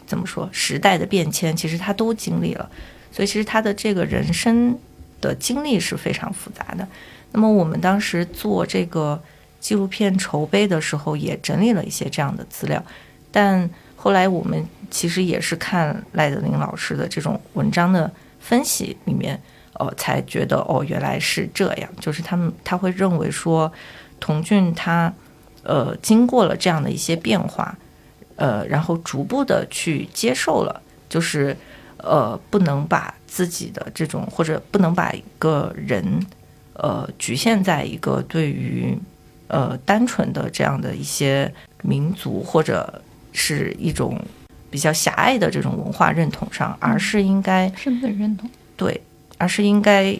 [0.09, 2.67] 怎么说时代的变迁，其实他都经历了。
[3.11, 4.77] 所以，其实他的这个人生
[5.21, 6.87] 的经历是非常复杂的。
[7.31, 9.21] 那么我们当时做这个
[9.59, 12.83] 纪录片筹备的时候，也整理了一些这样的资料，
[13.31, 19.39] 但后来我们其实也是看赖德林老师的这种文章的分析里面，
[19.73, 23.71] 呃，才觉得哦，原来是这样，就是他们他会认为说，
[24.19, 25.13] 童俊他
[25.63, 27.77] 呃经过了这样的一些变化，
[28.39, 31.55] 呃，然后逐步的去接受了，就是
[31.97, 36.03] 呃不能把自己的这种或者不能把一个人。
[36.81, 38.97] 呃，局限在一个对于
[39.49, 43.01] 呃单纯的这样的一些民族或者
[43.33, 44.17] 是一种
[44.71, 49.01] 比较狭隘的这种文化认同上，而是应该身份认同对，
[49.37, 50.17] 而是应该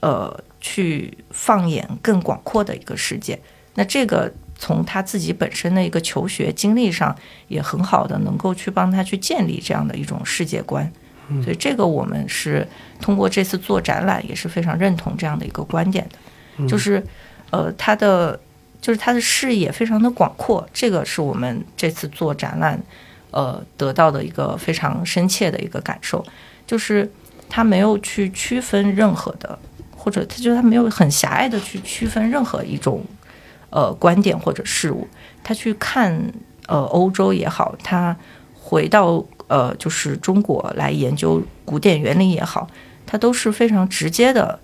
[0.00, 3.38] 呃去放眼更广阔的一个世界。
[3.74, 7.14] 那这个从他自己本身的一个求学经历上，
[7.48, 10.90] 也很好的能够去帮他去建立这样的一种世界观。
[11.42, 12.66] 所以这个我们是
[13.00, 16.06] 通过这次做展览也是非常认同这样的一个观点
[16.58, 17.02] 的，就是
[17.50, 18.38] 呃他的
[18.82, 22.78] 就是他的视野非常的广阔，这个是我们这次做展览
[23.30, 26.22] 呃得到的一个非常深切的一个感受，
[26.66, 27.10] 就是
[27.48, 29.58] 他没有去区分任何的，
[29.96, 33.02] 或者他就他没有很狭隘的去区分任何一种
[33.72, 35.08] 呃观点或者事物，
[35.42, 36.32] 他去看
[36.68, 38.16] 呃欧洲也好，他
[38.54, 42.68] 回到呃就是中国来研究古典园林也好，
[43.06, 44.60] 他都是非常直接的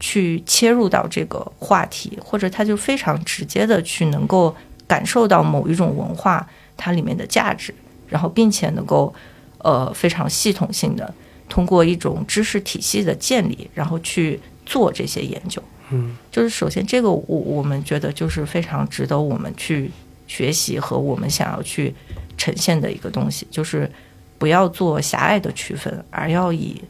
[0.00, 4.54] 去切入到这个话题，或者他就非常直接的去能够
[4.86, 7.74] 感受到某一种文化它里面的价值，
[8.08, 9.12] 然后并且能够
[9.58, 11.12] 呃非常系统性的
[11.48, 15.62] 通过一种知识体系的建立，然后去做这些研究。
[15.90, 19.90] 嗯，就是首先这个我我们觉得就是非常值得我们去
[20.26, 21.94] 学习和我们想要去
[22.36, 23.90] 呈现的一个东西，就是
[24.38, 26.82] 不要做狭隘的区分，而要以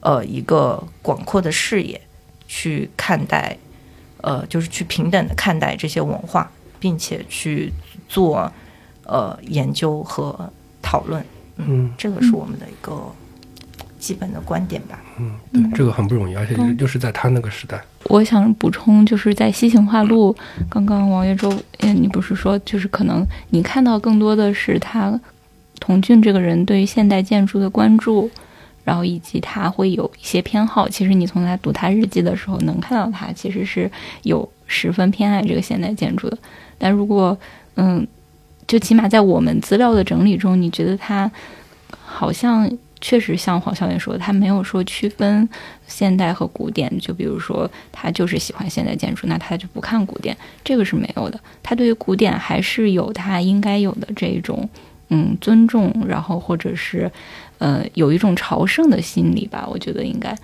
[0.00, 2.00] 呃一个广阔的视野
[2.46, 3.56] 去看待，
[4.20, 7.72] 呃，就是去平等的看待这些文化，并且去
[8.08, 8.52] 做
[9.04, 10.50] 呃研究和
[10.82, 11.24] 讨论。
[11.56, 12.92] 嗯这个是我们的一个
[14.04, 15.00] 基本的观点吧。
[15.18, 17.82] 嗯，对，这个很不容易，而且嗯又是在他那个时代。
[18.04, 20.36] 我想补充，就是在西行画路，
[20.68, 25.18] 刚刚王月洲，嗯，你不是说，就是可能你看到更多的是他
[25.80, 28.30] 童俊这个人对于现代建筑的关注，
[28.84, 30.86] 然后以及他会有一些偏好。
[30.86, 33.90] 其实你从他读他日记的时候，能看到他其实是
[34.24, 36.36] 有十分偏爱这个现代建筑的。
[36.76, 37.38] 但如果，
[37.76, 38.06] 嗯，
[38.66, 41.30] 就起码在我们资料的整理中，你觉得他
[42.04, 42.70] 好像
[43.04, 45.46] 确实像黄晓燕说的，他没有说区分
[45.86, 46.90] 现代和古典。
[46.98, 51.38] 就比如说，他就是喜欢现代建筑，那他就不看古典，这个是没有的。
[51.62, 54.66] 他对于古典还是有他应该有的这种
[55.10, 57.12] 嗯尊重，然后或者是
[57.58, 60.34] 呃有一种朝圣的心理吧，我觉得应该。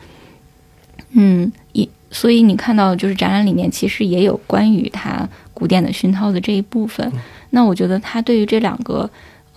[1.12, 7.10] 嗯，一所以你看到就是展览里面其实也有关于他古典的熏陶的这一部分。
[7.52, 9.08] 那我觉得他对于这两个，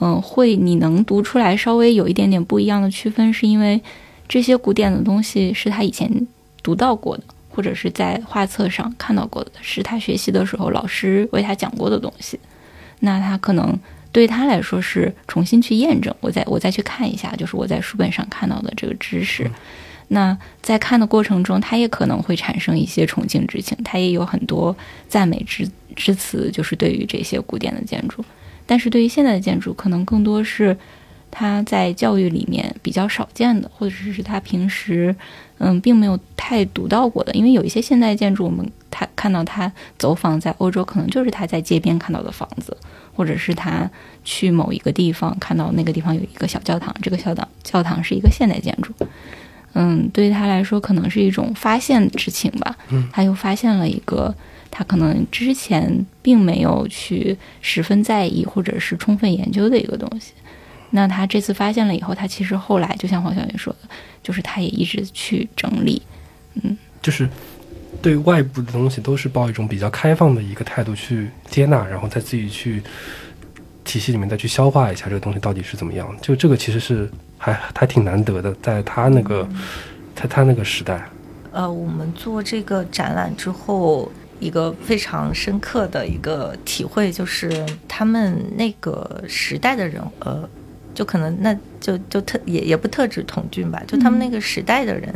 [0.05, 3.81] 嗯，会你能读出来稍微有一点点不一样的区分，是因为
[4.27, 6.27] 这些古典的东西是他以前
[6.61, 12.37] 读到过的，或者是在画册上看到过的，是他学习的时候老师为他讲过的东西。
[12.99, 13.79] 那他可能
[14.11, 19.49] 对他来说是重新去验证，我再我再去看一下，就是我在书本上看到的这个知识。
[20.09, 24.75] 那在看的过程中，他也可能会产生一些崇敬之情，他也有很多
[25.07, 28.23] 赞美之之词，就是对于这些古典的建筑。
[28.65, 30.77] 但是对于现在的建筑，可能更多是
[31.29, 35.15] 他在教育里面比较少见的，或者是他平时
[35.57, 37.33] 嗯并没有太读到过的。
[37.33, 42.75] 因为有一些现代建筑，我们他看到他走访在欧洲，可能就是他在街边看到的房子，
[43.15, 43.89] 或者是他
[44.23, 48.93] 去某一个地方看到那个地方有一个小教堂，这个小堂教堂是一个现代建筑。
[49.73, 52.77] 嗯，对于他来说，可能是一种发现之情吧。
[52.89, 54.33] 嗯，他又发现了一个
[54.75, 60.33] 他可能之前并没有去十分在意或者是充分研究的一个东西。
[60.89, 63.89] 那他这次发现了以后，他其实后来就像黄晓云说的，
[64.23, 66.01] 就是他也一直去整理。
[66.55, 67.29] 嗯就是
[68.01, 72.81] 对外部的东西都是抱一种比较开放的一个态度去接纳，然后再自己去
[73.83, 76.15] 体系里面再去消化一下这个东西到底是怎么样。
[76.19, 79.47] 就这个其实是还还挺难得的，在他那个
[80.15, 81.07] 在他那个时代，
[81.51, 90.47] 呃，我们做这个展览之后，一个非常深刻的一个体会就是，他们那个时代的人，呃，
[90.93, 95.13] 就可能那就就特也也不特指童俊吧，就他们那个时代的人，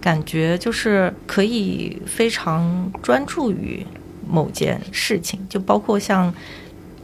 [0.00, 3.86] 感觉就是可以非常专注于
[4.26, 6.32] 某件事情，就包括像。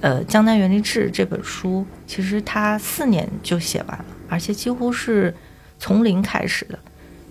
[0.02, 5.34] 呃，《江南园林志》这本书，其实他四年就写完了，而且几乎是
[5.78, 6.78] 从零开始的。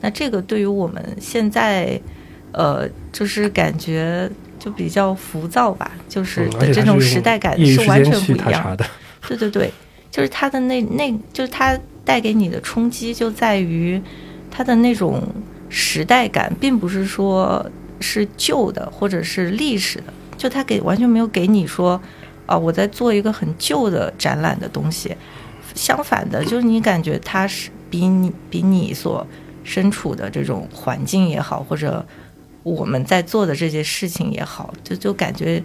[0.02, 2.00] 那这个对于我们现在，
[2.52, 8.86] 呃，就是感觉就比较浮躁吧，就是的这种时代感是完全不一样的。
[9.28, 9.72] 对对对，
[10.10, 14.02] 就是它的那那，就是它带给你的冲击就在于
[14.50, 15.22] 它的那种
[15.70, 17.66] 时代感，并不是说
[18.00, 22.02] 是旧的或者是历史的，就它给完全没有给你说
[22.46, 25.16] 啊，我在做一个很旧的展览的东西。
[25.76, 29.26] 相反的，就是你感觉它是比你比你所
[29.64, 32.04] 身处的这种环境也好，或者
[32.64, 35.62] 我们在做的这些事情也好，就就感觉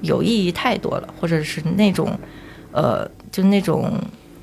[0.00, 2.18] 有意义太多了，或者是那种
[2.72, 3.92] 呃，就那种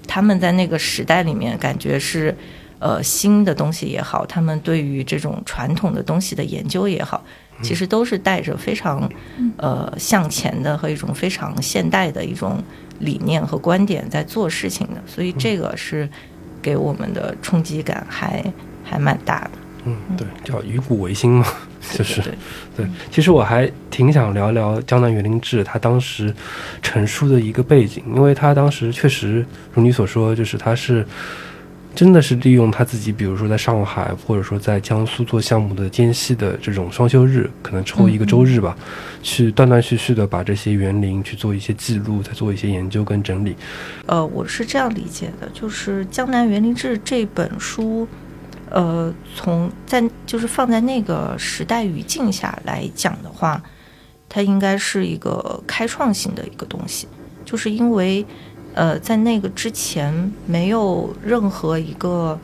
[0.07, 2.36] 他们在那个时代里面感觉是
[2.80, 7.23] 呃新的东西也好，他们对于这种传统的东西的研究也好，
[7.61, 9.09] 其实都是带着非常
[9.57, 12.61] 呃向前的和一种非常现代的一种
[12.99, 16.09] 理念和观点在做事情的，所以这个是
[16.61, 18.43] 给我们的冲击感还
[18.84, 19.51] 还蛮大的。
[19.86, 21.45] 嗯，对，叫以古为新嘛，
[21.93, 22.34] 就是对
[22.77, 22.88] 对。
[23.11, 26.34] 其实我还挺想聊聊江南园林志他当时
[26.81, 31.05] 成书的一个背景，因为他当时确实如你所说，就是他是
[31.93, 38.75] 真的是利用他自己，比如说在上海或者说在江苏做项目的间隙的这种双休日，可能抽一个周日吧，
[39.21, 43.55] 去断断续续的把这些园林去做一些记录，再做一些研究跟整理。
[44.07, 48.07] 呃，我是这样理解的，就是《江南园林志》这本书，
[48.74, 53.63] 呃，从在就是放在那个时代语境下来讲的话，
[54.28, 57.07] 它应该是一个开创性的一个东西，
[57.45, 58.26] 就是因为。
[58.76, 62.39] 呃，在那个之前，没有任何一个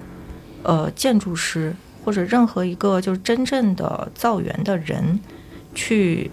[0.62, 1.76] 呃建筑师
[2.06, 5.20] 或者任何一个就是真正的造园的人，
[5.74, 6.30] 去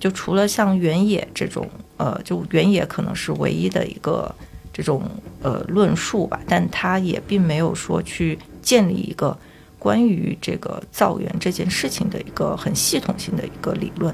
[0.00, 1.68] 就除了像原野这种
[1.98, 4.34] 呃，就原野可能是唯一的一个
[4.72, 5.02] 这种
[5.42, 9.38] 呃论述吧，但他也并没有说去建立一个
[9.78, 14.12] 关于这个造园这件事情的一个很系统性的一个理论。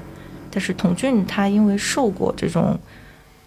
[0.51, 2.79] 但是童俊他因为受过这种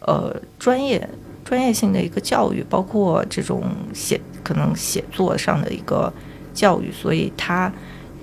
[0.00, 1.08] 呃专业。
[1.44, 6.10] 专业性的一个教育，包括这种写可能写作上的一个
[6.54, 7.70] 教育，所以他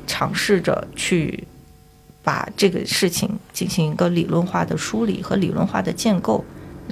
[0.08, 1.44] 尝试着去
[2.24, 6.44] 把这个事情进行一个理论化的梳理和理论化的建构。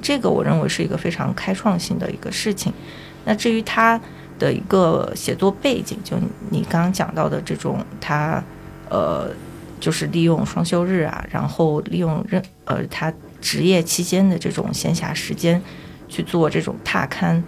[0.04, 2.72] 这个我认为是一个非常开创性的一个事情。
[3.26, 4.00] 那至于他
[4.40, 6.18] 的一个写作背景，就
[6.50, 8.44] 你刚刚讲到的这种，他
[8.90, 9.30] 呃
[9.80, 15.62] 就是利用双休日啊，然后利用任呃他职业期间的这种闲暇时间。
[16.12, 17.40] 去做这种踏勘，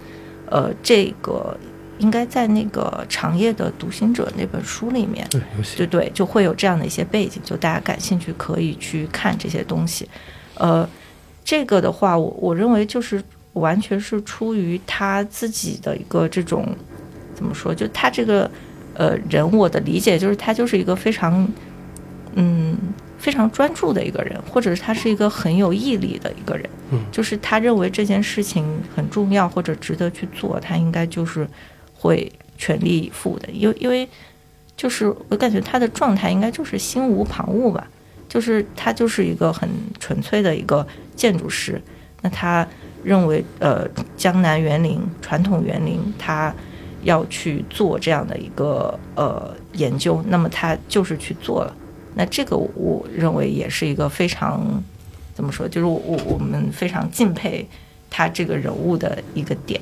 [0.46, 1.58] 呃，这个
[1.98, 5.28] 应该在那个长夜的独行者那本书里面，
[5.76, 10.08] 对对，就会有这样的一些背景，就大家感兴趣可以去看这些东西。
[10.54, 10.88] 呃，
[11.44, 13.20] 这个的话，我我认为就是
[13.54, 16.66] 完全是出于他自己的一个这种
[17.34, 18.50] 怎么说，就他这个
[18.94, 21.48] 呃人，我的理解就是他就是一个非常
[22.34, 22.76] 嗯。
[23.22, 31.46] 非常专注的一个人，或者是他是一个很有毅力的一个人，嗯，就是他认为这件事情很重要或者值得去做，他应该就是
[31.94, 32.28] 会
[32.58, 33.48] 全力以赴的。
[33.52, 34.08] 因为因为
[34.76, 37.86] 就是我感觉他的状态应该就是心无旁骛吧，
[38.28, 40.84] 就是他就是一个很纯粹的一个
[41.14, 41.80] 建筑师。
[42.22, 42.66] 那他
[43.02, 46.54] 认为，呃，江南园林传统园林，他
[47.02, 51.74] 要去做这样的一个呃研究，那么他就是去做了。
[52.14, 54.82] 那这个我认为也是一个非常
[55.34, 57.66] 怎么说，就是我我们非常敬佩
[58.10, 59.80] 他这个人物的一个点。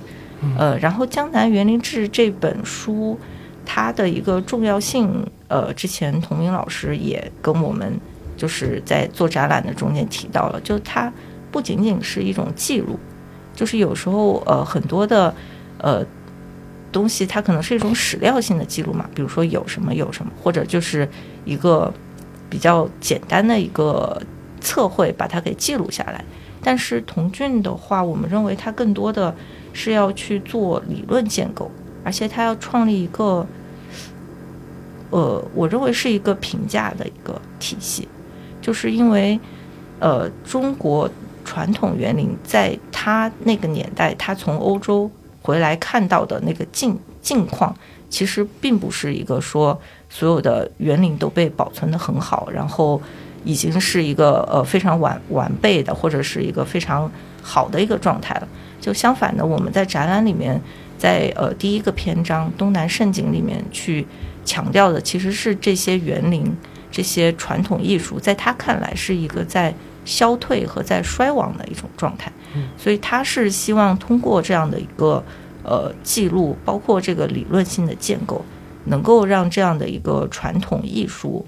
[0.56, 3.18] 呃，然后《江南园林志》这本书，
[3.66, 7.92] 它的一个重要性，呃，之前童明老师也跟我们
[8.38, 11.12] 就是在做展览的中间提到了，就它
[11.50, 12.98] 不仅仅是一种记录，
[13.60, 15.34] 就是有时候呃很多的
[15.76, 16.02] 呃
[16.90, 21.06] 东西，它可能是一种史料性的记录嘛，比如说有什么有什么，或者就是
[21.44, 21.92] 一个。
[22.50, 24.20] 比较简单的一个
[24.60, 26.24] 测绘，把它给记录下来。
[26.60, 29.32] 但是童俊的话，我们认为他更多的
[29.72, 31.70] 是要去做理论建构，
[32.02, 33.46] 而且他要创立一个，
[35.10, 38.08] 呃，我认为是一个评价的一个体系。
[38.60, 39.38] 就是因为，
[40.00, 41.08] 呃，中国
[41.50, 45.10] 传统园林在他那个年代，他从欧洲
[45.42, 47.74] 回来看到的那个境境况，
[48.08, 49.76] 其实并不是一个说。
[50.12, 53.00] 所有的园林都被保存的很好，然后
[53.44, 57.10] 已经是一个呃非常完完备的，或者是一个非常
[57.42, 58.48] 好的一个状态了。
[58.80, 60.60] 就相反的，我们在展览里面，
[60.98, 64.04] 在呃第一个篇章东南盛景里面去
[64.44, 66.52] 强调的，其实是这些园林、
[66.90, 69.72] 这些传统艺术，在他看来是一个在
[70.10, 72.30] 消退和在衰亡的一种状态。
[72.76, 75.24] 所以他是希望通过这样的一个
[75.62, 78.44] 呃记录，包括这个理论性的建构。
[78.86, 81.44] 能够让这样的一个传统艺术，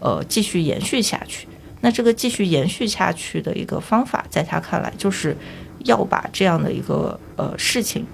[0.00, 1.48] 呃，继续延续下去。
[1.80, 5.36] 那这个继续延续下去的一个方法，在他看来，就是
[5.84, 8.06] 要把这样的一个呃事情，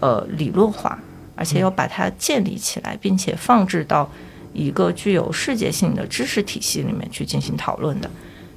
[0.00, 0.96] 呃，理论化，
[1.34, 4.08] 而且要把它建立起来，并且放置到
[4.52, 8.08] 一个具有世界性的知识体系里面去进行讨论的。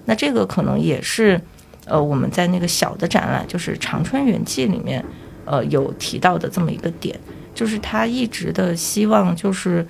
[0.10, 1.39] 那这个可能也是
[1.86, 5.05] 呃我们在那个小的展览，就是《长春园记》里面，
[5.45, 7.16] 呃，有提到的这么一个点。
[7.53, 9.86] 就是他一直的希望，就是，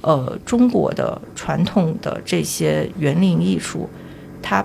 [0.00, 3.88] 呃，中国的传统的这些园林艺术，
[4.42, 4.62] 它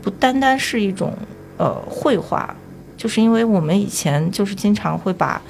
[0.00, 1.12] 不单单是一种
[1.58, 2.56] 呃绘画，
[2.96, 5.40] 就是因为我们以前就是经常会把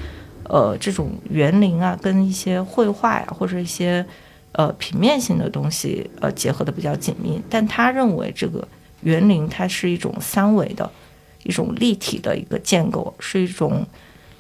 [0.45, 4.05] 呃这种园林啊跟一些绘画呀或者一些
[4.53, 8.67] 呃平面性的东西呃结合的比较紧密，但他认为这个
[9.03, 10.91] 园林它是一种三维的
[11.43, 13.87] 一种立体的一个建构，是一种。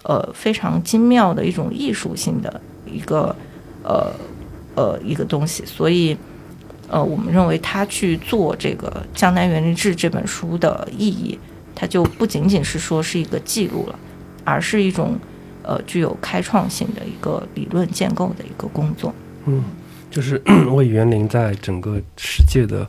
[0.04, 3.34] 呃，非常精妙的一种艺术性的一个
[3.82, 4.10] 呃
[4.74, 6.16] 呃一个东西，所以
[6.88, 8.88] 呃，我们认为他去做这个
[9.18, 11.38] 《江南园林志》这本书的意义，
[11.74, 13.98] 它就不仅仅是说是一个记录了，
[14.44, 15.18] 而是一种
[15.62, 19.12] 呃具有开创性的一个理论建构的一个工作。
[19.44, 19.62] 嗯，
[20.10, 20.40] 就是
[20.72, 22.88] 为园林在整个世界的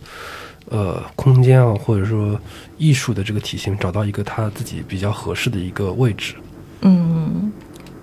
[0.69, 2.39] 呃空间啊，或者说
[2.77, 6.35] 艺术的这个体系找到一个他自己比较合适的一个位置。
[6.81, 7.51] 嗯，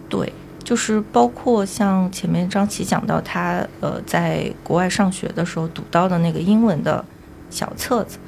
[0.09, 7.05] 对，就是包括像前面张琪讲到他呃在国外上学的时候读到的那个英文的
[7.49, 8.19] 小册子，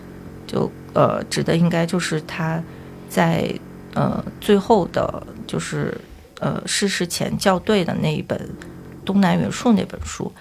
[0.46, 2.62] 就呃指的应该就是他
[3.08, 3.52] 在
[3.94, 5.94] 呃最后的，就是
[6.40, 8.38] 呃逝世前校对的那一本
[9.04, 10.32] 《东南元素》那本书，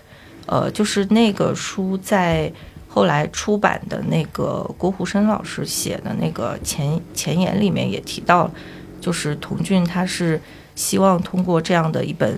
[0.45, 2.51] 呃，就是那个书在
[2.87, 8.51] 后来出版的那个郭胡生老师写的那个前前言里面也提到了。
[8.99, 10.41] 就是童俊，他是
[10.73, 12.37] 希望通过这样的一本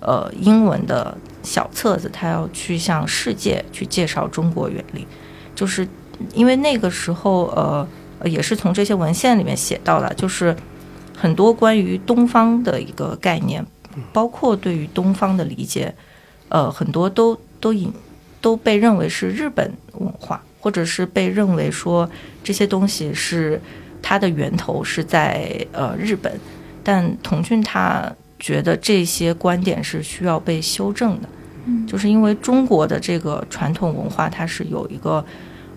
[0.00, 5.04] 呃英文的小册子，他要去向世界去介绍中国园林。
[5.56, 5.86] 就是
[6.32, 7.86] 因为那个时候，呃，
[8.24, 10.54] 也是从这些文献里面写到了，就是
[11.16, 13.66] 很多关于东方的一个概念，
[14.12, 15.92] 包括对于东方的理解，
[16.48, 17.92] 呃，很多都都引
[18.40, 22.08] 都被认为是日本文化，或者是被认为说
[22.42, 23.60] 这些东西是。
[24.00, 26.32] 它的源头是在呃日本，
[26.84, 31.28] 但童俊他觉得这些观点是需要被修正的，
[31.66, 35.22] 嗯，就是因为中国的这个传统文化它是有一个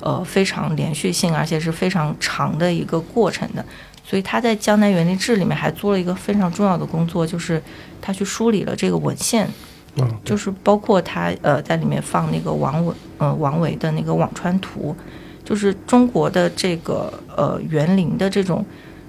[0.01, 3.65] 呃非常连续性，而且是非常长的一个过程的，
[4.05, 7.61] 所以他在《江南园林志》里面还做了一个非常重要的工作，就是
[7.99, 9.49] 他去梳理了这个文献，
[9.95, 14.95] 嗯，就是包括他呃在里面放那个王维呃王维的那个《辋川图》。
[15.43, 18.63] 就是中国的这个呃园林的这种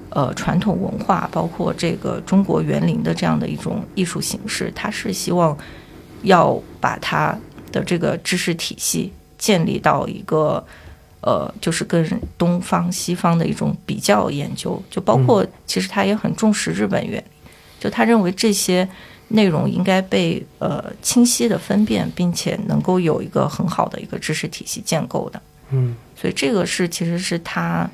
[0.09, 5.57] 呃传统文化，包括这个中国园林的这样的一种艺术形式，他是希望
[6.23, 7.39] 要把它
[7.71, 10.65] 的这个知识体系建立到一个
[11.21, 12.05] 呃，就是跟
[12.37, 17.25] 东方西方的一种比较研究，就包括其实他也很重视日本园林，
[17.79, 18.89] 就他认为这些
[19.33, 25.43] 内容应该被呃清晰的分辨，并且能够有一个很好的一个知识体系建构的。
[25.71, 27.89] 嗯，所以这个是其实是他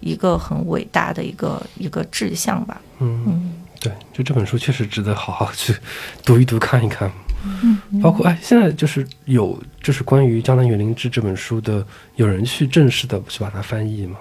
[0.00, 2.80] 一个很伟大的一个一个志向吧。
[3.00, 5.74] 嗯嗯，对，就这本书确实值得好好去
[6.24, 7.10] 读一读、看一看。
[7.62, 11.84] 嗯，包括哎，现在就是有就是关于《江南园林志》这本书的，
[12.16, 14.18] 有人去正式的去把它翻译吗？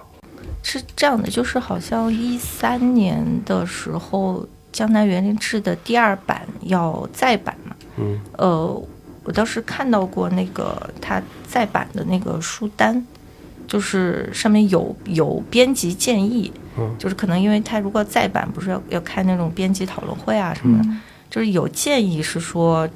[0.62, 4.42] 是这样的，就是好像一三年的时候，
[4.76, 7.76] 《江南园林志》的第二版要再版嘛。
[7.96, 8.84] 嗯，呃。
[9.28, 13.04] 我当时看到过那个他再版的那个书单，
[13.68, 20.90] 就是上面有有编辑建议，嗯，就是可能因为他如果再版，不是要要开那种编辑讨论会啊什么的，
[21.28, 22.88] 就是有建议是说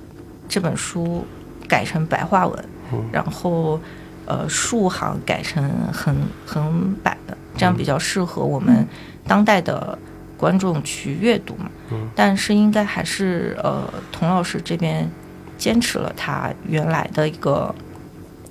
[0.47, 1.25] 这本书
[1.67, 2.65] 改成白话文，
[3.11, 3.79] 然后
[4.27, 6.15] 呃竖行改成横
[6.45, 8.87] 横版的，这样比较适合我们
[9.25, 9.97] 当代的
[10.39, 11.69] 观众去阅读嘛。
[11.91, 15.07] 嗯，但是应该还是呃童老师这边。
[15.59, 17.75] 坚持了他原来的一个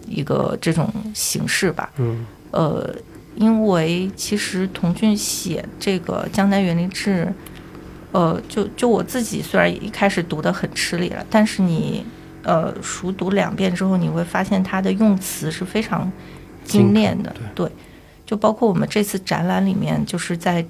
[0.06, 1.90] 一个这种形式吧。
[1.96, 2.26] 嗯。
[2.50, 2.94] 呃，
[3.34, 7.24] 因为其实童俊写这个《江南园林志》，
[8.12, 12.04] 呃，就就我自己虽然一开始读的很吃力了，但是你
[12.42, 16.12] 呃熟读两遍之后，你会发现他的用词是非常
[16.62, 17.34] 精炼的。
[17.54, 17.66] 对。
[18.26, 20.62] 就包括我们这次展览里面，就是在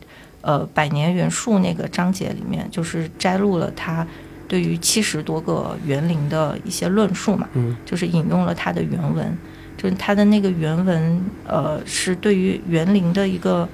[0.49, 4.07] 呃百年元素那个章节里面，就是摘录了他。
[4.49, 9.37] 对于七十多个园林的一些论述嘛，嗯，就是引用了他的原文，
[9.77, 13.69] 就是他的那个原文，呃，是对于园林的一个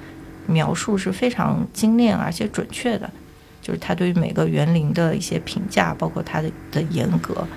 [0.47, 3.09] 描述是非常精炼而且准确的，
[3.61, 7.47] 就是他对于每个园林的一些评价，包括他的的严格，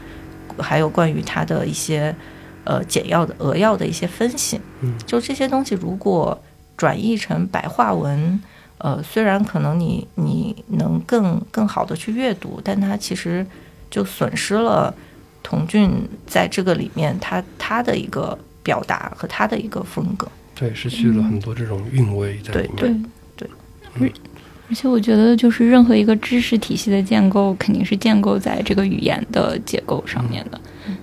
[0.57, 2.15] 还有关于他的一些
[2.63, 6.41] 呃简要的扼要的一些分析，嗯，就这些东西如果
[6.77, 8.41] 转译成白话文。
[8.79, 13.45] 呃，虽然可能你你能更更好的去阅读，但它其实
[13.91, 14.95] 就损失了
[15.43, 15.91] 童俊
[16.27, 22.77] 在这个里面他他的一个表达和他的一个风格，对，失去了很多这种韵味在里面。
[22.77, 22.89] 对
[23.37, 23.51] 对
[23.99, 24.13] 对，
[24.69, 30.61] 而且我觉得就是任何一个知识体系的建构，肯定是建构在这个语言的结构上面的。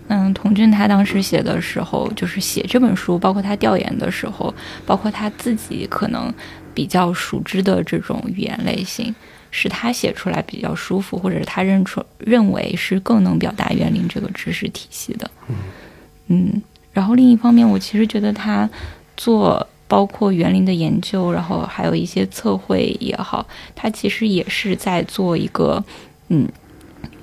[0.07, 4.53] 嗯，童俊他当时写的时候，就是写这本书，包括他调研的时候，
[4.85, 6.33] 包括他自己可能。
[6.75, 9.15] 比较熟知的这种语言类型，
[9.49, 15.31] 是他写出来比较舒服，或者是他认出认为是更能表达园林这个知识体系的。
[16.27, 16.61] 嗯，
[16.91, 18.69] 然后另一方面，我其实觉得他
[19.15, 25.81] 做包括园林的研究，然后还有一些测绘也好，他其实也是在做一个
[26.27, 26.47] 嗯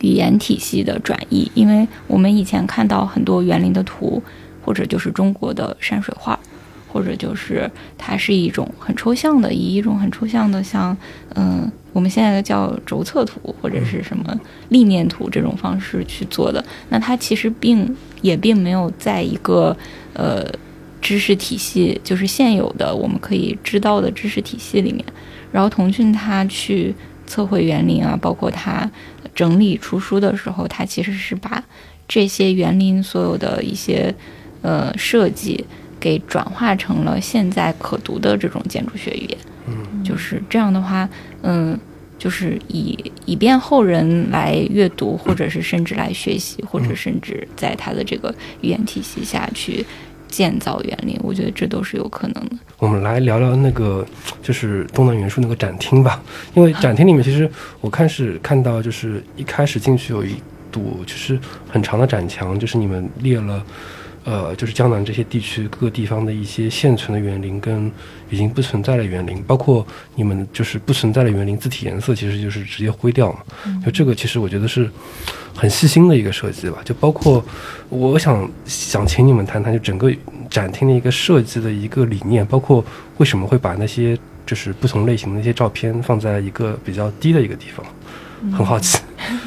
[0.00, 4.22] 语言体系的转移，因为我们以前看到很多园林的图，
[4.64, 6.38] 或者就是中国的山水画。
[6.93, 10.97] 或者就是它是一种很抽象的，以一种很抽象的像
[11.34, 14.38] 嗯我们现在的叫轴测图或者是什么
[14.68, 16.62] 立面图这种方式去做的。
[16.90, 19.76] 那它其实并也并没有在一个
[20.14, 20.45] 呃
[21.01, 25.05] 知识体系，就是现有的我们可以知道的知识体系里面。
[25.51, 26.95] 然后童俊他去
[27.26, 28.90] 测绘园林啊，包括他
[29.34, 31.62] 整理出书的时候，他其实是把
[32.09, 34.14] 这些园林所有的一些
[34.62, 35.62] 呃设计
[36.03, 39.38] 给转化成了现在可读的这种建筑学语言。
[39.68, 41.09] 嗯，就是这样的话，
[41.42, 41.78] 嗯，
[42.18, 49.86] 就是以以便后人来阅读，或者是甚至来学习，或者甚至在他的这个语言体系下去
[50.26, 52.57] 建造园林，我觉得这都是有可能的。
[52.78, 54.05] 我们来聊聊那个
[54.42, 56.20] 就是东南元素那个展厅吧，
[56.55, 57.48] 因为展厅里面其实
[57.80, 60.34] 我看是看到就是一开始进去有一
[60.72, 61.38] 堵就是
[61.70, 63.64] 很长的展墙，就是你们列了。
[64.25, 67.91] 呃，就是江南这些地区各个地方的一些现存的园林跟
[68.31, 73.41] 已经不存在的园林，包括你们就是不存在的园林字体颜色，其实就是直接灰掉嘛。
[73.85, 74.89] 就这个，其实我觉得是
[75.57, 76.79] 很细心的一个设计吧。
[76.85, 77.45] 就包括
[77.89, 80.12] 我想想请你们谈谈，就整个
[80.49, 82.85] 展厅的一个设计的一个理念，包括
[83.18, 84.16] 为什么会把那些
[84.47, 87.85] 就是不同类型的一些照片放在一个比较低的一个地方，
[88.57, 88.99] 很好奇。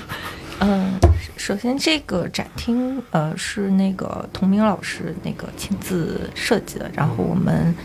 [0.60, 1.00] 嗯。
[1.38, 7.76] 首先，这个展厅呃是那个童明老师那个亲自设计的，然后我们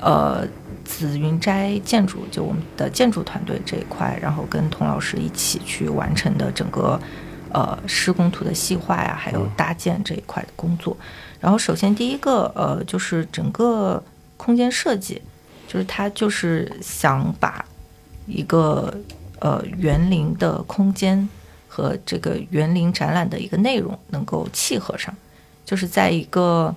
[0.00, 0.46] 呃
[0.84, 7.00] 紫云斋建筑就我们的建筑团队这一块，然后跟童老师一起去完成的整个
[7.50, 10.96] 呃施工图的细化呀，还有搭建这一块的工作。
[11.40, 14.02] 然后，首先第一个呃就是整个
[14.36, 15.20] 空间设计，
[15.66, 17.64] 就是他就是想把
[18.26, 18.94] 一个
[19.40, 21.28] 呃园林的空间。
[21.78, 25.14] 和这个园林展览的一个内容能够契合上，
[25.64, 26.74] 就是在一个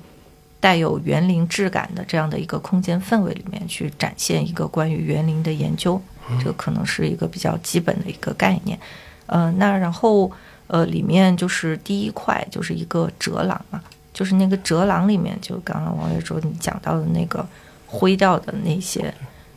[0.59, 5.99] 带有园林质感的这样的一个空间氛围里面去展现一个关于园林的研究，
[6.37, 8.77] 这个可能是一个比较基本的一个概念。
[9.25, 10.31] 呃，那然后
[10.67, 13.81] 呃，里面就是第一块就是一个折廊嘛，
[14.13, 17.43] 就是那个折廊里面，就刚刚王月洲你讲到的那个
[17.87, 19.11] 灰调的那些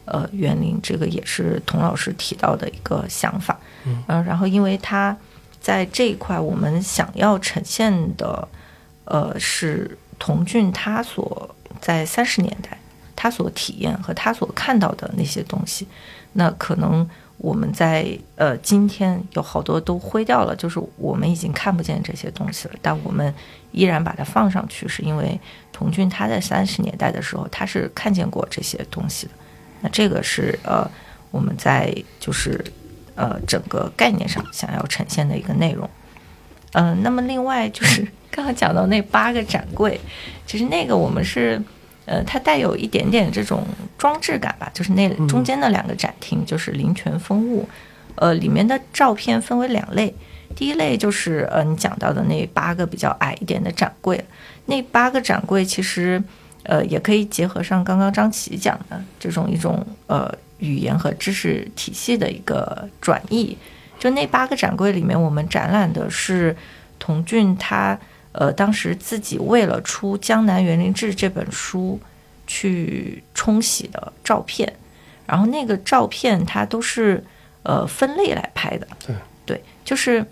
[0.07, 3.59] 呃园林，这个也是童老师提到的一个想法。
[3.85, 5.15] 嗯，然后因为它。
[5.65, 8.47] 在这一块，我们想要呈现的，
[9.07, 12.77] 呃，是童俊他所在三十年代
[13.17, 15.89] 他所体验和他所看到的那些东西。
[16.35, 17.09] 那可能
[17.39, 18.07] 我们在
[18.37, 22.75] 呃今天有好多都灰掉了，就是我们已经看不见这些东西了。
[22.83, 23.35] 但我们
[23.73, 25.41] 依然把它放上去，是因为
[25.73, 29.33] 童俊他在三十年代的时候他是看见过这些东西的。
[29.81, 30.87] 那这个是呃
[31.31, 31.91] 我们在
[32.21, 32.63] 就是。
[33.17, 35.89] 呃，整个概念上想要呈现的一个内容，
[36.73, 40.01] 嗯，那么另外就是 刚刚讲到那八个展柜，
[40.47, 41.63] 其实那个我们是，
[42.07, 43.65] 呃，它带有一点点这种
[43.97, 47.69] 装置感吧，就是那中间的两个展厅，就是林泉风物，
[48.17, 50.13] 呃，里面的照片分为两类，
[50.57, 54.25] 第一类就是呃你讲到的那八个比较矮一点的展柜，
[54.67, 56.21] 那八个展柜其实
[56.65, 60.35] 呃也可以结合上刚刚张琪讲的这种一种呃。
[60.65, 63.57] 语言和知识体系的一个转译，
[63.99, 66.57] 就那八个展柜里面，我们展览的是
[66.99, 67.99] 童俊他
[68.33, 72.01] 呃当时自己为了出《江南园林志》这本书
[72.47, 74.73] 去冲洗的照片，
[75.27, 77.23] 然后那个照片他都是
[77.63, 80.25] 呃分类来拍的，对对，就是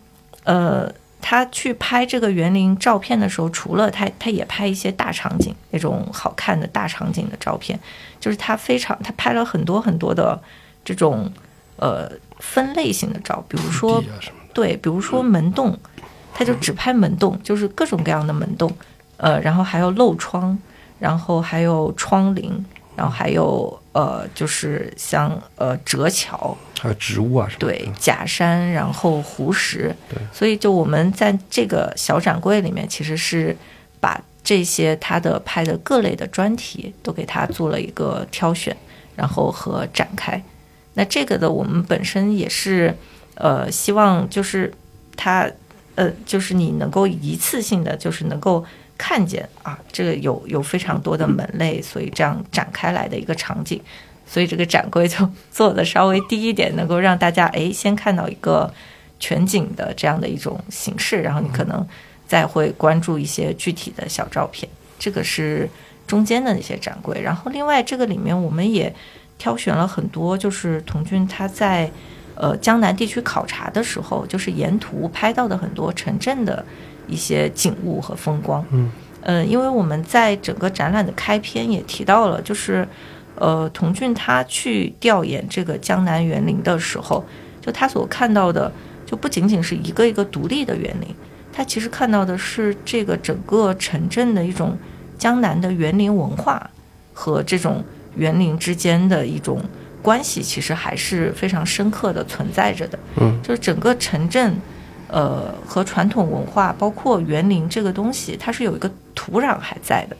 [0.44, 0.92] 呃。
[1.24, 7.78] 他去拍这个园林照片的时候，除了他，他也拍一些大场景那种好看的大场景的照片。
[8.22, 10.40] 就是他非常，他拍了很多很多的
[10.84, 11.30] 这种
[11.76, 12.08] 呃
[12.38, 14.02] 分类型的照，比如说
[14.54, 15.76] 对，比如说门洞，
[16.32, 18.70] 他就只拍门洞，就是各种各样的门洞，
[19.16, 20.56] 呃，然后还有漏窗，
[21.00, 22.50] 然后还有窗棂。
[22.94, 33.56] 然后还有呃，就是像呃折桥，还有植物啊什么对假山，然后湖石，对，所以就我们在这个小展柜里面，其实是
[33.98, 38.76] 把这些他的拍的各类的专题都给他做了一个挑选，
[39.16, 40.42] 然后和展开。
[40.94, 42.94] 那这个的我们本身也是
[43.34, 44.72] 呃希望就是
[45.16, 45.50] 他
[45.94, 48.64] 呃就是你能够一次性的就是能够。
[48.98, 53.80] 看见啊，这个有有非常多的门类，所以这样展开来的一个场景，
[54.24, 58.72] 所以这个展柜就做的稍微低一点，能够让大家哎先看到一个
[59.18, 61.84] 全景的这样的一种形式，然后你可能
[62.26, 64.68] 再会关注一些具体的小照片。
[64.98, 65.68] 这个是
[66.06, 68.94] 中间的那些展柜，然后另外这个里面我们也
[69.38, 71.90] 挑选了很多，就是童俊他在
[72.34, 76.64] 呃江南地区考察的时候，就是沿途拍到的很多城镇的。
[77.08, 78.88] 一些景物和风光，嗯，
[79.22, 82.86] 呃，因为我们在整个展览的开篇也提到了，就是
[83.34, 87.22] 呃，童俊他去调研这个江南园林的时候，
[87.60, 88.70] 就他所看到的
[89.04, 91.08] 就不仅仅是一个一个独立的园林，
[91.52, 94.76] 他其实看到的是这个整个城镇的一种
[95.18, 96.70] 江南的园林文化
[97.12, 97.84] 和这种
[98.16, 99.60] 园林之间的一种
[100.00, 102.98] 关系，其实还是非常深刻的存在着的。
[103.16, 104.56] 嗯，就是整个城镇。
[105.08, 110.16] 呃，和传统文化，包括园林这个东西，它是有一个土壤还在的，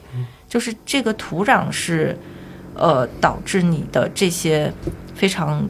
[0.47, 2.15] 就是这个土壤是，
[2.75, 4.71] 呃，导致你的这些
[5.15, 5.67] 非常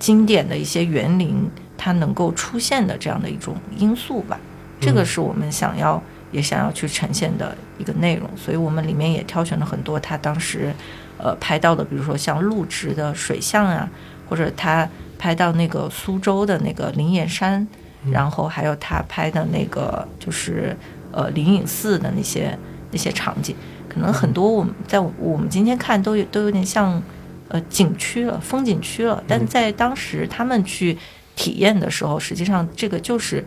[0.00, 1.48] 经典的一些园林
[1.78, 4.40] 它能够出现的这样的一种因素吧。
[4.84, 10.74] 这个是我们想要也想要去呈现的一个内容，所以我们里面也挑选了很多他当时
[11.18, 13.88] 呃拍到的，比如说像陆植的水巷啊，
[14.28, 17.66] 或者他拍到那个苏州的那个灵岩山。
[18.12, 20.76] 然后还有他拍的那个，就是
[21.10, 22.54] 呃灵隐寺的那些
[22.90, 23.56] 那些场景，
[23.88, 27.02] 可能很多我们在我们今天看都有都有点像
[27.48, 29.24] 呃景区了，风景区了。
[29.26, 30.98] 但在当时他们去
[31.34, 33.42] 体验的时候，实际上这个就是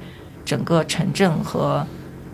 [0.48, 1.86] 整个城镇和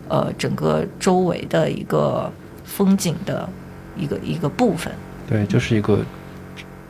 [0.07, 2.31] 呃整个周围的一个
[2.63, 3.49] 风景的
[3.97, 4.93] 一个一个部分。
[5.27, 5.99] 对，就是一个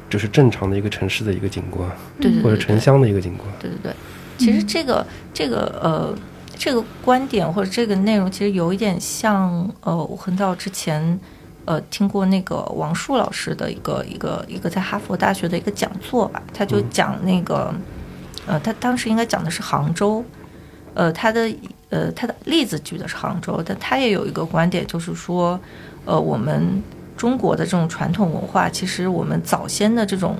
[0.10, 3.48] 就是正常的一个城市的一个景观，对对，或者城乡的一个景观。
[3.58, 3.94] 对对对。
[4.38, 6.14] 其实这个这个呃
[6.58, 11.18] 这个观点或者这个内容，其实有一点像呃我很早之前
[11.64, 17.74] 呃听过那个王树老师的一个一个一个在哈佛大学的一个讲座吧，他就讲那个
[18.46, 20.26] 呃他当时应该讲的是杭州，
[20.94, 21.52] 呃他的
[21.90, 25.60] 呃他的例子举的是杭州，但他也有一个观点，就是说
[26.06, 26.82] 呃我们
[27.16, 30.38] 中国的这种传统文化，其实我们早先的这种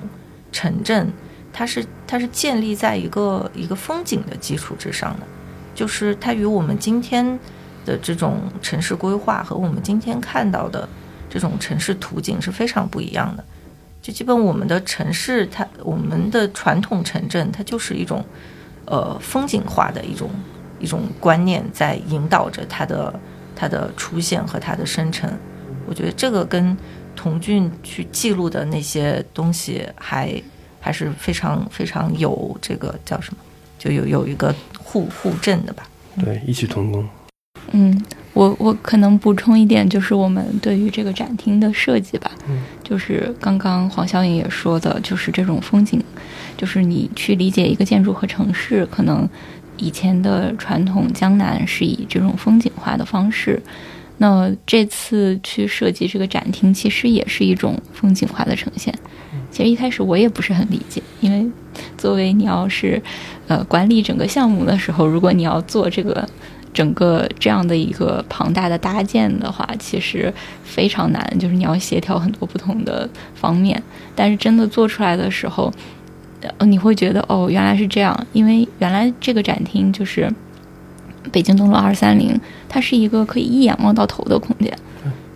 [0.52, 1.10] 城镇。
[1.56, 5.26] 它是它是建立在一个一个风景的基础之上的，
[5.72, 7.38] 就是它与我们今天
[7.84, 10.88] 的这种城市规划和我们今天看到的
[11.30, 13.44] 这种城市图景是非常不一样的。
[14.02, 18.24] 就基本我们的城市，它我们的传统城镇，它就是一种
[18.86, 20.30] 呃风景化的一种
[20.80, 23.20] 一种观念在引导着它的
[23.54, 25.30] 它的出现和它的生成。
[25.86, 26.76] 我觉得这个跟
[27.14, 30.42] 童俊去记录的那些东西还。
[30.84, 33.40] 还是非常非常有这个叫什么，
[33.78, 35.82] 就有有一个互互证的吧？
[36.22, 37.08] 对，异曲同工。
[37.70, 38.04] 嗯，
[38.34, 42.30] 我我可能补充一点，就是我们对于这个展厅的设计吧，
[42.82, 45.98] 就是刚刚黄小颖也说的，就是这种风景，
[46.56, 49.28] 就是你去理解一个建筑和城市，可能
[49.76, 53.60] 以前的传统江南是以这种风景化的方式，
[54.18, 58.94] 那这次去设计这个展厅，其实也是一种风景化的呈现。
[59.50, 61.48] 其实一开始我也不是很理解，因为
[61.96, 63.00] 作为你要是
[63.46, 66.28] 呃管理整个项目的时候，如果你要做这个
[66.72, 70.32] 整个这样的一个庞大的搭建的话，其实
[70.64, 73.80] 非常难，就是你要协调很多不同的方面。
[74.16, 75.72] 但是真的做出来的时候，
[76.58, 80.32] 呃，你会觉得哦，原来是这样，因为原来这个展厅就是
[81.30, 82.38] 北京东路二三零，
[82.68, 84.72] 它是一个可以一眼望到头的空间，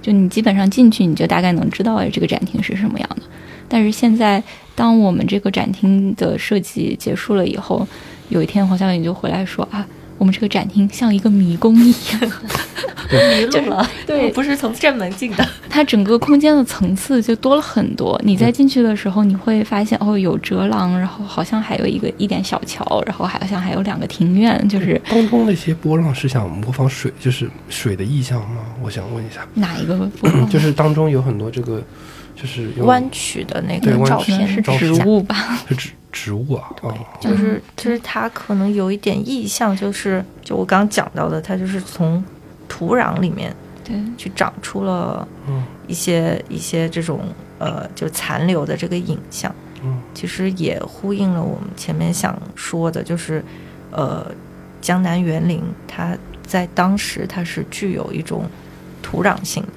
[0.03, 3.23] 就你基本上进去，你就大概能知道哎，这个展厅是什么样的。
[3.69, 4.43] 但是现在，
[4.75, 7.87] 当我们这个展厅的设计结束了以后，
[8.31, 9.87] 有一天黄小颖就回来说啊，
[10.19, 12.21] 我们这个展厅像一个迷宫一样，
[13.11, 13.91] 迷路了。
[14.07, 15.49] 对，不是从正门进的。
[15.71, 18.21] 它整个空间的层次就多了很多。
[18.25, 24.69] 你在进去的时候，你会发现哦，有折廊，然后好像还有一个一点小桥，然后好像还有两个庭院。
[24.69, 28.63] 就是当中那些波浪是想模仿水，就是水的意象吗？
[28.83, 30.47] 我想问一下，哪一个波浪？
[30.51, 31.83] 就是当中有很多这个。
[32.41, 35.59] 就是弯曲的那个照片是植物吧？
[35.69, 35.91] 是植
[36.21, 36.91] 植物啊，对，
[37.21, 42.23] 就是就是它可能有一点意象，就是就我刚刚讲到的，它就是从
[42.69, 43.55] 土壤里面
[43.85, 43.95] 对。
[44.17, 45.27] 去长出了
[45.87, 47.21] 一些一些这种
[47.59, 49.55] 呃就残留的这个影像，
[49.85, 53.45] 嗯，其实也呼应了我们前面想说的，就是
[53.93, 54.27] 呃
[54.81, 58.45] 江南园林它在当时它是具有一种
[59.01, 59.69] 土壤性的，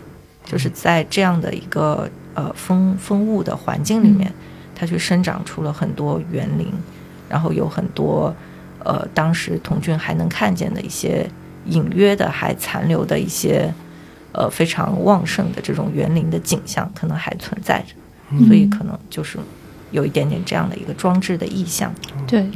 [0.51, 2.09] 就是在这样的一个。
[2.33, 4.31] 呃，风风物的环境里面，
[4.81, 6.67] 它去生长出了很多园林，
[7.29, 8.35] 然后有很多
[8.79, 11.29] 呃，当时童俊还能看见的一些
[11.67, 13.71] 隐约的还残留的一些
[14.31, 19.37] 呃非常旺盛的这种园林的景象，可能还存在着，所以可能就是
[19.91, 21.93] 有一点点这样的一个装置的意象。
[22.25, 22.49] 对，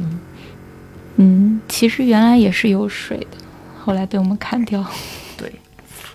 [1.18, 3.36] 嗯，其实原来也是有水的，
[3.84, 4.84] 后来被我们砍掉。
[5.36, 5.52] 对，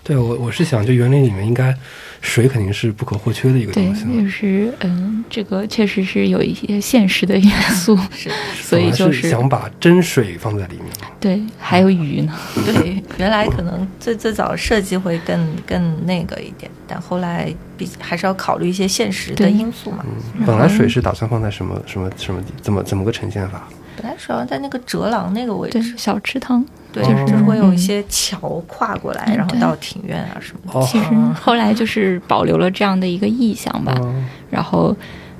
[0.04, 1.74] 对我我是想，就园林里面应该。
[2.22, 4.22] 水肯定是不可或缺的一个，东西了。
[4.22, 8.30] 就是嗯，这个确实是有一些现实的元素，是，
[8.62, 10.86] 所以就是想把真水放在里面。
[11.20, 12.32] 对，还有鱼呢。
[12.64, 20.04] 对，原来可能最最早设计会更更那个一点，但后来比还是要考虑一些现实的因素嘛。
[20.38, 23.68] 嗯，本来水是打算放在什么什么什么，怎么怎么个呈现法？
[23.96, 26.64] 本来是要在那个折廊那个位对置，，小池塘。
[26.92, 30.78] 对，就是就是会有一嗯些桥跨过来，嗯然后到庭院啊什么的。
[30.78, 33.94] 哦其实后来就是保留了这样的一个意象吧。
[34.02, 34.94] 嗯然后，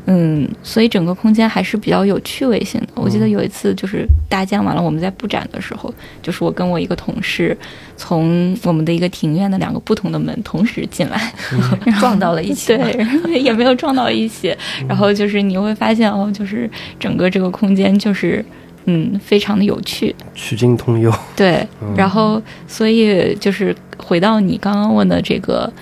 [0.07, 2.89] 嗯，所以整个空间还是比较有趣味性的。
[2.95, 5.93] 我记得有一次就是搭建完了，我们在布展的时候，
[6.23, 7.55] 就是我跟我一个同事
[7.95, 11.33] 从我们的一个庭院的两个不同的门同时进来，
[11.85, 14.57] 然撞到了一起对，也没有撞到一起。
[14.89, 18.43] 然后就是你会发现哦，就是整个这个空间就是。
[18.87, 21.12] 嗯，非常的有趣，曲径通幽。
[21.37, 25.72] 对，嗯然后所以就是回到你刚刚问的这个，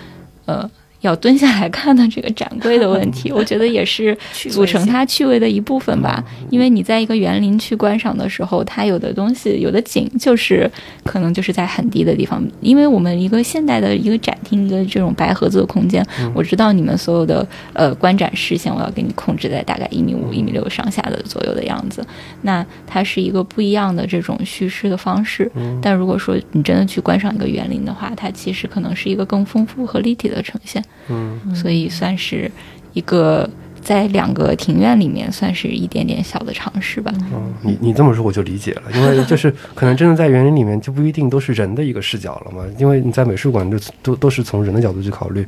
[0.46, 0.68] 呃，
[1.00, 4.16] 要蹲下来看的这个展柜的问题， 我觉得也是
[4.50, 6.22] 组成它趣味的一部分吧。
[6.50, 10.70] 因为你在一个园林去观赏的时候，它有的东西，有的景就是
[11.04, 12.42] 可能就是在很低的地方。
[12.60, 22.06] 因为我们一个现代的一个展厅，一个这种白盒子的空间，我知道你们所有的呃观展视线，我要给你控制在大概一米五、一米六上下的左右的样子。
[22.42, 25.50] 那它是一个不一样的这种叙事的方式。
[25.80, 30.82] 但如果说你真的去观赏一个园林的话，它其实可能是一个更丰富和立体的呈现。
[31.08, 32.50] 嗯，所以算是
[32.92, 33.48] 一个
[33.82, 37.12] 在两个庭院里面算是一点点小的尝试吧。
[37.32, 45.44] 嗯，你你这么说我就理解了，因为 就是可能真的在园林里面就不一定都是人的一个视角了嘛，因为你在美术馆就都都是从人的角度去考虑，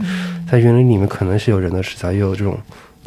[0.51, 2.59] 在园林里面可能是有人的视角，也有这种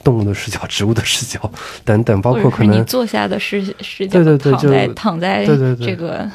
[0.04, 1.52] 动物的视角、植物的视角
[1.84, 6.30] 等等，包括可能你坐下的视视角，对对对躺在躺在对对对这个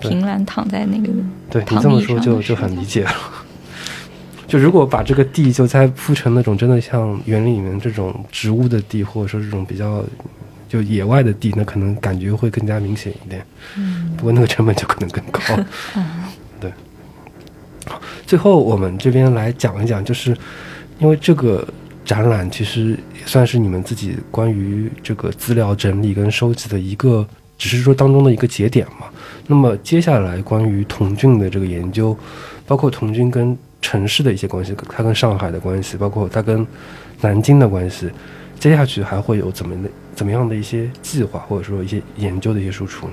[0.00, 1.12] 对平栏，躺在那个
[1.50, 3.12] 对你这么说就就很理解了。
[4.46, 10.04] 就如果把这个地就再铺成那种真的像园林里面这种植物的地，或者说这种比较
[10.68, 13.44] 就野外的地，那可能感觉会更加明显一点。
[13.76, 15.40] 嗯不过那个成本就可能更高。
[15.96, 16.24] 嗯
[16.60, 16.72] 对。
[17.86, 20.36] 好最后我们这边来讲一讲，就是
[20.98, 21.66] 因为这个
[22.04, 27.26] 展览其实也算是你们自己关于这个资料整理跟收集的一个，
[27.58, 29.06] 只是说当中的一个节点嘛。
[29.46, 32.16] 那么接下来关于童俊的这个研究，
[32.66, 33.56] 包括童俊跟
[33.86, 36.66] 城市的一些关系，它跟上海的关系，包括它跟
[37.20, 38.10] 南京的关系，
[38.58, 43.12] 接下去还会有怎么的怎么样的一些计划，或者说一些研究的一些输出呢？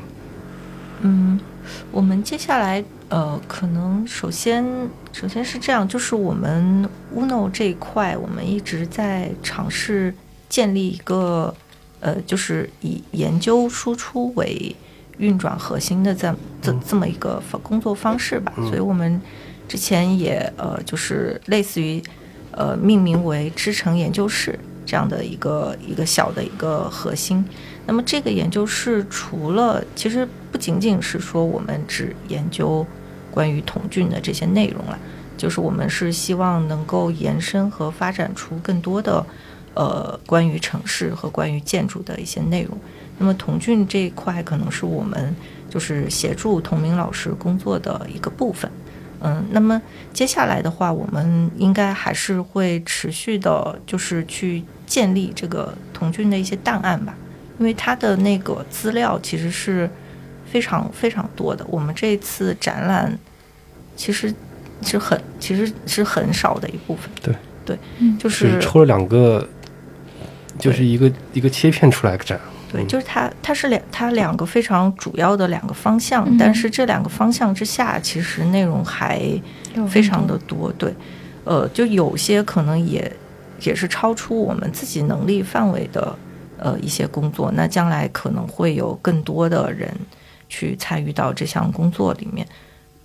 [1.02, 1.40] 嗯，
[1.92, 4.66] 我们接下来呃，可能首先
[5.12, 10.12] 首先是这样，就是我们 Uno 这一块，我们一直在尝试
[10.50, 11.54] 建立一个
[12.00, 14.76] 呃，就是以研究输出为
[15.20, 18.52] 运转核心的这这嗯这么一个方工作方式吧。
[18.58, 19.22] 嗯所以我们
[19.74, 22.00] 之前也呃，就是类似于
[22.52, 27.44] 呃命名为知城研究室这样的一个一个小的一个核心。
[27.88, 32.86] 那么这个研究室除了其实不仅仅是说我们只研究
[33.32, 35.00] 关于童俊的这些内容了，
[35.36, 39.26] 就是我们是希望能够延伸和发展出更多的
[39.74, 42.78] 呃关于城市和关于建筑的一些内容。
[43.18, 45.36] 那么童俊这一块可能是我们
[45.68, 48.70] 就是协助童明老师工作的一个部分。
[49.26, 49.82] 嗯，那么
[50.14, 57.16] 接下来的话，我们应该还是会持续的，就是去建立这个童军的一些档案吧。
[57.58, 59.90] 因为他的那个资料其实是
[60.52, 61.66] 非常非常多的。
[61.70, 63.18] 我们这次展览
[63.96, 64.34] 其实
[64.82, 67.10] 是很其实是很少的一部分。
[67.22, 67.34] 对
[67.66, 69.48] 对，嗯就是抽了两个，
[70.60, 72.38] 就是一个一个切片出来展。
[72.74, 72.88] 对，嗯。
[72.88, 76.38] 就是它它是两它两个非常主要的两个方向，嗯。
[76.38, 79.22] 但是这两个方向之下，其实内容还
[79.88, 80.70] 非常的多。
[80.74, 80.94] 对，
[81.46, 83.10] 呃，就有些可能也
[83.62, 86.14] 也是超出我们自己能力范围的
[86.58, 89.90] 呃一些工作，那将来可能会有更多的人
[90.50, 92.46] 去参与到这项工作里面，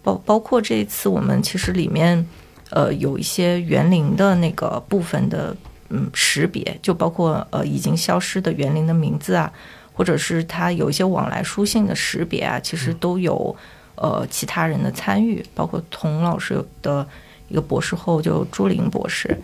[0.03, 2.27] 包包括这一次我们其实里面
[2.71, 5.57] 呃有一些园林的那个部分的
[5.91, 9.53] 嗯识别，就包括呃已经消失的园林的名字啊，
[9.93, 13.55] 或者是它有一些往来书信的识别啊，其实都有
[13.95, 17.07] 呃其他人的参与，包括童老师的
[17.49, 19.37] 一个博士后就朱林博士，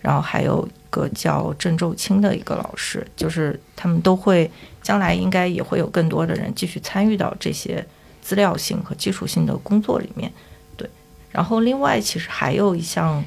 [0.00, 4.50] 然后还有一个叫郑昼清的一个老师，就是他们都会
[4.82, 7.86] 将来应该也会有更多的人继续参与到这些
[8.20, 10.30] 资料性和技术性的工作里面。
[10.76, 10.88] 对，
[11.30, 13.22] 然后另外其实还有一项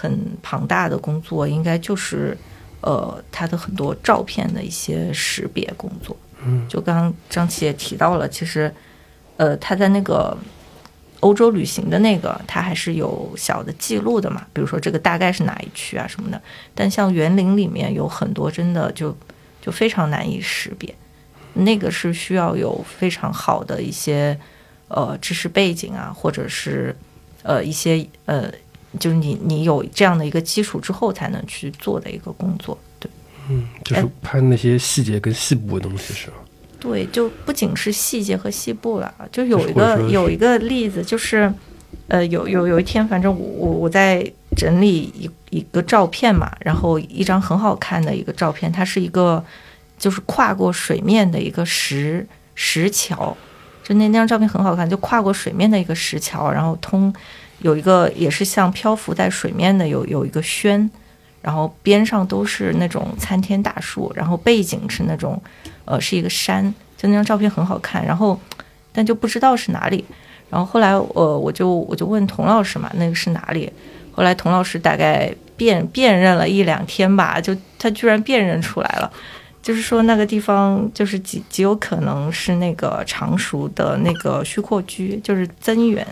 [0.00, 2.36] 很庞大的工作，应该就是
[2.82, 6.16] 呃他的很多照片的一些识别工作。
[6.44, 8.72] 嗯，就刚刚张琪也提到了，其实
[9.36, 10.36] 呃他在那个
[11.18, 16.40] 欧洲旅行的那个，它还是有小的记录的嘛，比如说这个大概是哪一区啊什么的。
[16.76, 19.16] 但像园林里面有很多真的就
[19.60, 20.94] 就非常难以识别，
[21.54, 24.38] 那个是需要有非常好的一些
[24.86, 26.94] 呃知识背景啊，或者是
[27.42, 28.48] 呃一些呃，
[28.98, 32.76] 就是你你有这样的一个基础之后才能去做的一个工作。
[32.98, 33.10] 对，
[33.48, 36.34] 嗯，就是拍那些细节跟细部的东西是吧？
[36.80, 41.52] 对，就不仅是细节和细部了，就有一个有一个例子，就是
[42.06, 44.24] 呃，有有有一天，反正我我我在
[44.56, 49.44] 整理一一个照片嘛，然后一张很好看的一个照片，它是一个
[49.98, 52.24] 就是跨过水面的一个石
[52.54, 53.36] 石桥，
[53.82, 57.12] 就那那张照片很好看，就跨过水面的一个石桥，然后通
[57.60, 60.90] 有一个也是像漂浮在水面的有有一个轩，
[61.42, 65.40] 然后边上都是那种参天大树，然后背景是那种。
[65.90, 66.62] 呃，是一个山，
[66.98, 68.38] 就那张照片很好看，然后，
[68.92, 70.04] 但就不知道是哪里。
[70.50, 73.72] 然后后来，呃，我就我就问童老师嘛，那个是哪里？
[74.12, 79.10] 后来童老师大概辨辨认了一两天吧，就他居然辨认出来了，
[79.62, 86.06] 就是说那个地方就是极极有可能是那个常熟的那个虚阔居，就是增援。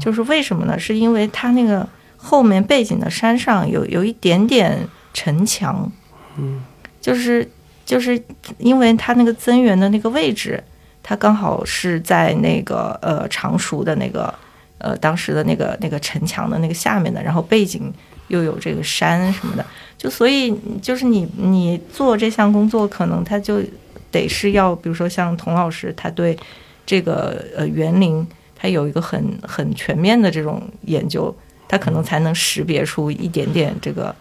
[0.00, 0.78] 就是为什么呢？
[0.78, 4.78] 是因为它那个后面背景的山上有有一点点
[5.12, 5.90] 城墙，
[6.36, 6.62] 嗯，
[7.00, 7.48] 就是。
[7.88, 8.22] 就是
[8.58, 10.62] 因为它那个增援的那个位置，
[11.02, 14.34] 它刚好是在那个呃常熟的那个
[14.76, 17.90] 呃当时的那个那个城墙的那个下面的，然后背景
[18.26, 19.64] 又有这个山什么的，
[19.96, 23.62] 就所以就是你你做这项工作，可能他就
[24.10, 26.38] 得是要，比如说像童老师，他对
[26.84, 28.26] 这个呃园林，
[28.58, 31.34] 他有一个很很全面的这种研究，
[31.68, 34.14] 他可能才能识别出一点点这个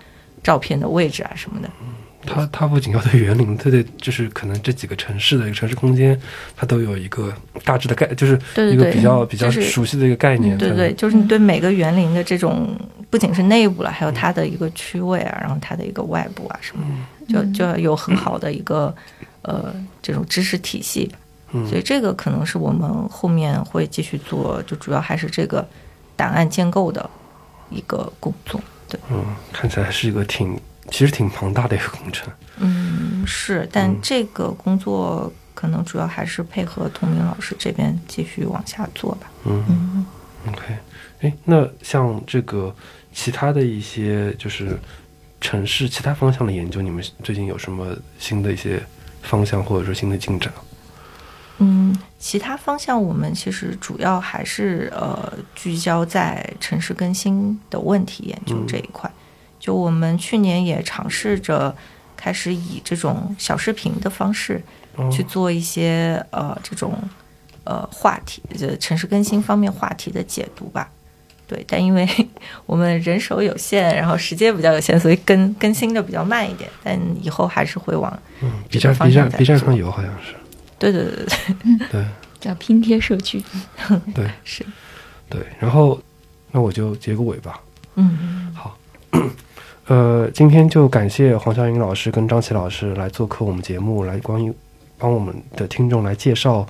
[0.44, 1.70] 照片的位置啊什么的。
[2.26, 6.20] 它它不仅要对园林，它对就是可能这几个城市的一个城市空间，
[6.58, 7.34] 它都有一个
[7.64, 8.34] 大致的概，就是
[8.70, 10.58] 一个比较比较熟悉的一个概念。
[10.58, 12.78] 对对，就是你对每个园林的这种，
[13.10, 16.84] 不仅是内部了，还有它的一个区位啊，然后它的一个外部啊什么，
[17.30, 18.94] 就就要有很好的一个
[19.44, 21.10] 呃这种知识体系。
[21.52, 25.68] 所以这个可能是我们后面会继续做，就主要还是这个
[26.16, 27.10] 档案建构的
[27.70, 28.60] 一个工作。
[28.88, 30.60] 对，嗯，看起来是一个挺。
[30.90, 39.30] 其实挺庞大的一个工程，嗯，是，但这个工作可能主要还是配合童明老师这边继续往下做吧。
[39.44, 40.06] 嗯
[40.48, 40.78] ，OK，
[41.20, 42.74] 哎，那像这个
[43.14, 44.80] 其他的一些就是
[45.42, 48.82] 城市其他方向的研究，你们最近有什么新的一些
[49.24, 50.50] 方向或者说新的进展？
[51.60, 59.12] 嗯，其他方向我们其实主要还是呃聚焦在城市更新的问题研究这一块。
[59.60, 61.76] 就我们去年也尝试着
[62.16, 64.62] 开始以这种小视频的方式
[65.12, 66.94] 去做一些呃这种
[67.64, 70.90] 呃话题，就城市更新方面话题的解读吧。
[71.48, 72.08] 对，但因为
[72.68, 76.70] 我们人手有限，然后时间比较有限，所以更更新的比较慢一点。
[76.84, 80.36] 但以后还是会往嗯 B 站 B 站 B 站上有好像是。
[80.80, 82.06] 对对对对对。
[82.40, 83.44] 叫拼贴社区。
[84.14, 84.64] 对， 是。
[85.28, 86.00] 对，然后
[86.52, 87.60] 那我就结个尾吧。
[87.96, 88.78] 嗯，好。
[89.88, 94.54] 呃，今天就感谢黄晓英老师跟张琪老师来做客我们节目，来关于
[94.98, 96.68] 帮我们的听众来介绍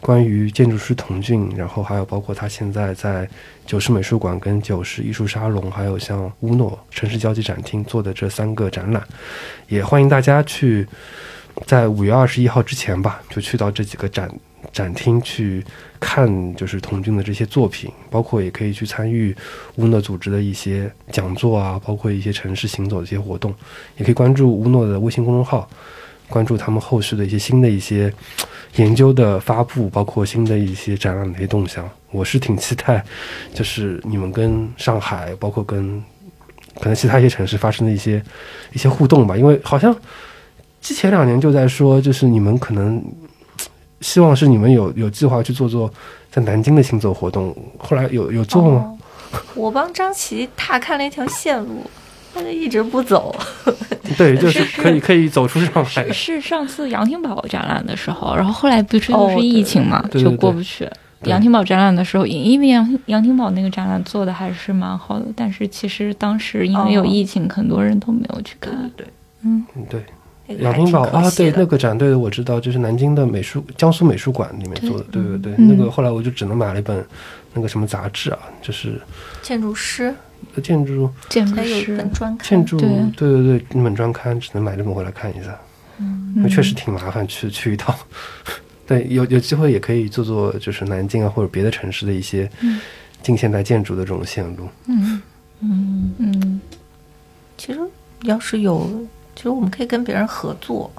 [0.00, 3.28] 关于建筑师童俊，然后还有包括他现在在
[3.66, 9.02] 九市美术馆跟九市艺术沙龙，还有像乌诺城市交际展厅做的这三个展览，
[9.68, 10.86] 也欢迎大家去
[11.66, 14.30] 在五月二十一号之前吧，就去到这几个展。
[14.72, 15.64] 展厅去
[15.98, 19.34] 看，就是童军的这些作品，包括也可以去参与
[19.76, 23.52] 乌诺组织的一些讲座啊，包括一些城市行走的一些活动，
[23.96, 25.68] 也可以关注乌诺的微信公众号，
[26.28, 28.12] 关注他们后续的一些新的一些
[28.76, 31.88] 研究的发布，包括新的一些展览的一些动向。
[32.12, 33.02] 我是挺期待，
[33.52, 36.00] 就是你们跟上海，包括跟
[36.78, 38.22] 可能其他一些城市发生的一些
[38.72, 39.92] 一些互动吧，因为好像
[40.80, 43.02] 之前两年就在说，就是你们可能。
[44.00, 45.92] 希望是你们有有计划去做做
[46.30, 48.98] 在南京的行走活动，后来有有做吗？
[49.54, 51.84] 我帮张琪踏看了一条线路，
[52.34, 53.36] 他就一直不走。
[54.16, 56.10] 对，就是可以可以走出上海。
[56.10, 60.88] 是上次杨廷宝展览的时候，然后后来不是又是疫情嘛，就过不去。
[61.24, 68.90] 杨廷宝展览的时候，因为杨杨廷宝那个展览做的还是蛮好的，但是其实当时因为有疫情，很多人都没有去看。
[68.96, 69.06] 对，
[69.42, 70.02] 嗯，对。
[70.58, 77.04] 杨廷宝啊，对那个展，对我知道，就是南京的美术江苏美术馆里面做的，对对对，那个后来我就只能买了一本
[77.54, 79.00] 那个什么杂志啊，就是
[79.42, 80.14] 建筑师，
[80.62, 85.58] 建筑建筑师专刊，建筑对对对，那本专刊只能买这本回来看一下，
[85.98, 87.94] 嗯，确实挺麻烦，去去一趟，
[88.86, 92.50] 对，有有机会也可以做做，就是南京啊或者别的城市的一些
[93.22, 94.68] 近现代建筑的这种线路。
[94.86, 95.22] 嗯
[95.60, 96.60] 嗯，嗯
[97.58, 97.78] 其实
[98.22, 98.90] 要是有，
[99.34, 100.90] 其实我们可以跟别人合作，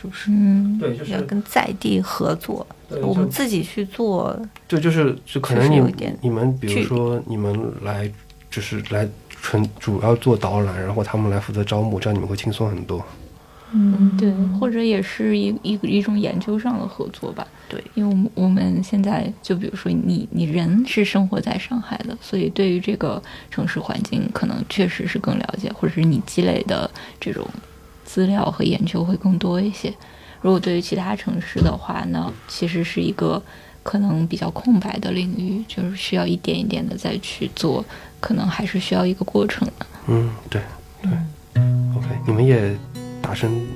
[0.00, 0.30] 是不是？
[0.30, 2.66] 嗯对，就是要跟在地合作，
[3.02, 8.10] 我们自己去做，对就是就可能有一点你们比如说你们来
[8.50, 13.04] 就是来纯主要做导览，然后他们来负责招募，这样你们会轻松很多。
[13.72, 17.46] 嗯，对，或者也是一一一种研究上的合作吧。
[17.68, 26.90] 对，因为我们我们现在就比如说你你人是生活在上海的，所以对于这个城市环境可能确实是更了解，或者是你积累的
[27.20, 27.46] 这种
[28.04, 29.92] 资料和研究会更多一些。
[30.40, 33.42] 如果对于其他城市的话呢，其实是一个
[33.82, 37.84] 可能比较空白的领域，就是需要一点一点的再去做，
[38.20, 39.86] 可能还是需要一个过程的。
[40.06, 40.62] 嗯，对
[41.02, 41.10] 对。
[41.96, 42.76] OK，你们也
[43.22, 43.66] 打声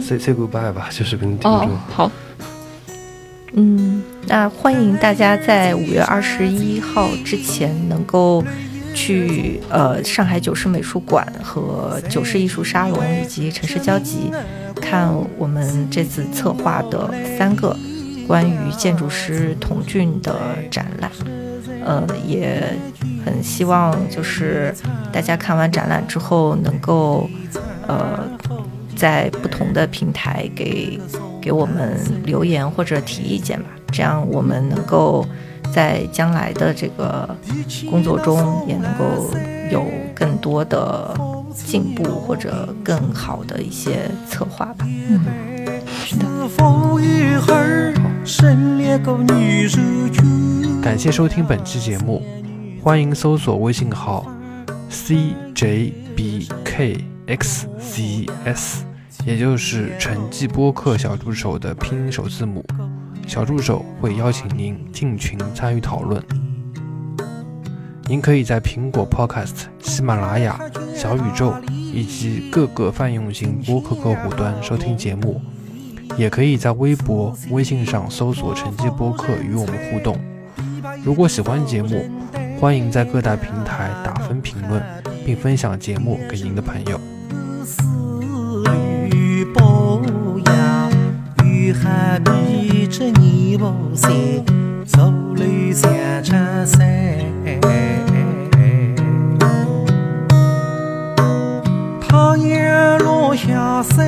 [0.00, 1.52] say say goodbye 吧，就是跟听众。
[1.52, 2.12] 哦，好，
[3.52, 8.44] 嗯，那欢迎大家在五月二十一号之前能够
[8.94, 14.30] 去呃上海九世美术馆和九世艺术沙龙以及城市交集
[14.80, 17.76] 看我们这次策划的三个
[18.26, 20.34] 关于建筑师童俊的
[20.70, 21.10] 展览。
[21.84, 22.74] 呃，也
[23.24, 24.74] 很希望就是
[25.12, 27.30] 大家看完展览之后能够
[27.86, 28.28] 呃
[28.96, 30.98] 在不同的平台给
[31.40, 35.24] 给我们留言或者提意见吧，这样我们能够
[35.72, 37.28] 在将来的这个
[37.90, 39.30] 工作中也能够
[39.70, 39.84] 有
[40.14, 41.14] 更多的
[41.52, 44.86] 进步或者更好的一些策划吧。
[45.86, 46.16] 是
[46.56, 47.94] 否有儿
[48.24, 49.78] 生了个女手
[50.12, 50.80] 绢？
[50.80, 52.22] 感谢收听本期节目，
[52.82, 54.26] 欢迎搜索微信号
[57.26, 58.82] xcs，
[59.24, 62.64] 也就是成绩播客小助手的拼音首字母。
[63.26, 66.22] 小助手会邀请您进群参与讨论。
[68.08, 70.60] 您可以在苹果 Podcast、喜马拉雅、
[70.94, 71.52] 小宇宙
[71.92, 75.40] 以及各个泛用型播客客户端收听节目，
[76.16, 80.16] 也可以在微博、微信上搜索“成绩播客”与我们互动。
[81.04, 82.08] 如果喜欢节目，
[82.60, 84.80] 欢迎在各大平台打分评论，
[85.24, 87.15] 并分享节目给您的朋友。
[88.66, 88.72] 丝
[89.10, 90.00] 缕宝
[90.46, 90.88] 呀，
[91.44, 94.10] 与海比着泥巴山，
[94.84, 95.88] 走路像
[96.24, 96.80] 茶山。
[102.00, 104.04] 太阳落下山，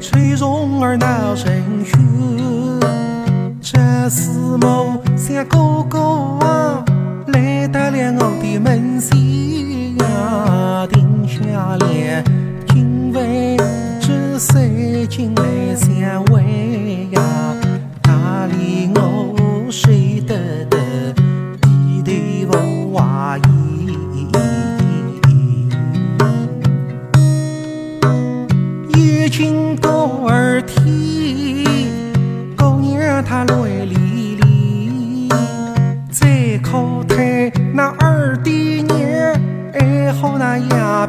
[0.00, 1.52] 吹虫儿闹成
[1.84, 1.94] 群。
[3.60, 3.78] 这
[4.10, 4.30] 时
[4.60, 6.00] 某小哥哥
[6.44, 6.84] 啊，
[7.28, 11.86] 来到了我的门前呀，停下了
[14.38, 14.62] 三
[15.08, 17.22] 进来相会呀，
[18.04, 19.34] 哪里我
[19.70, 20.76] 睡得的
[21.62, 23.48] 低头不怀疑。
[28.94, 30.84] 眼睛高儿天，
[32.56, 33.54] 姑娘她来
[33.86, 35.28] 离离，
[36.10, 39.32] 在靠台那二爹娘
[39.72, 41.05] 爱好那呀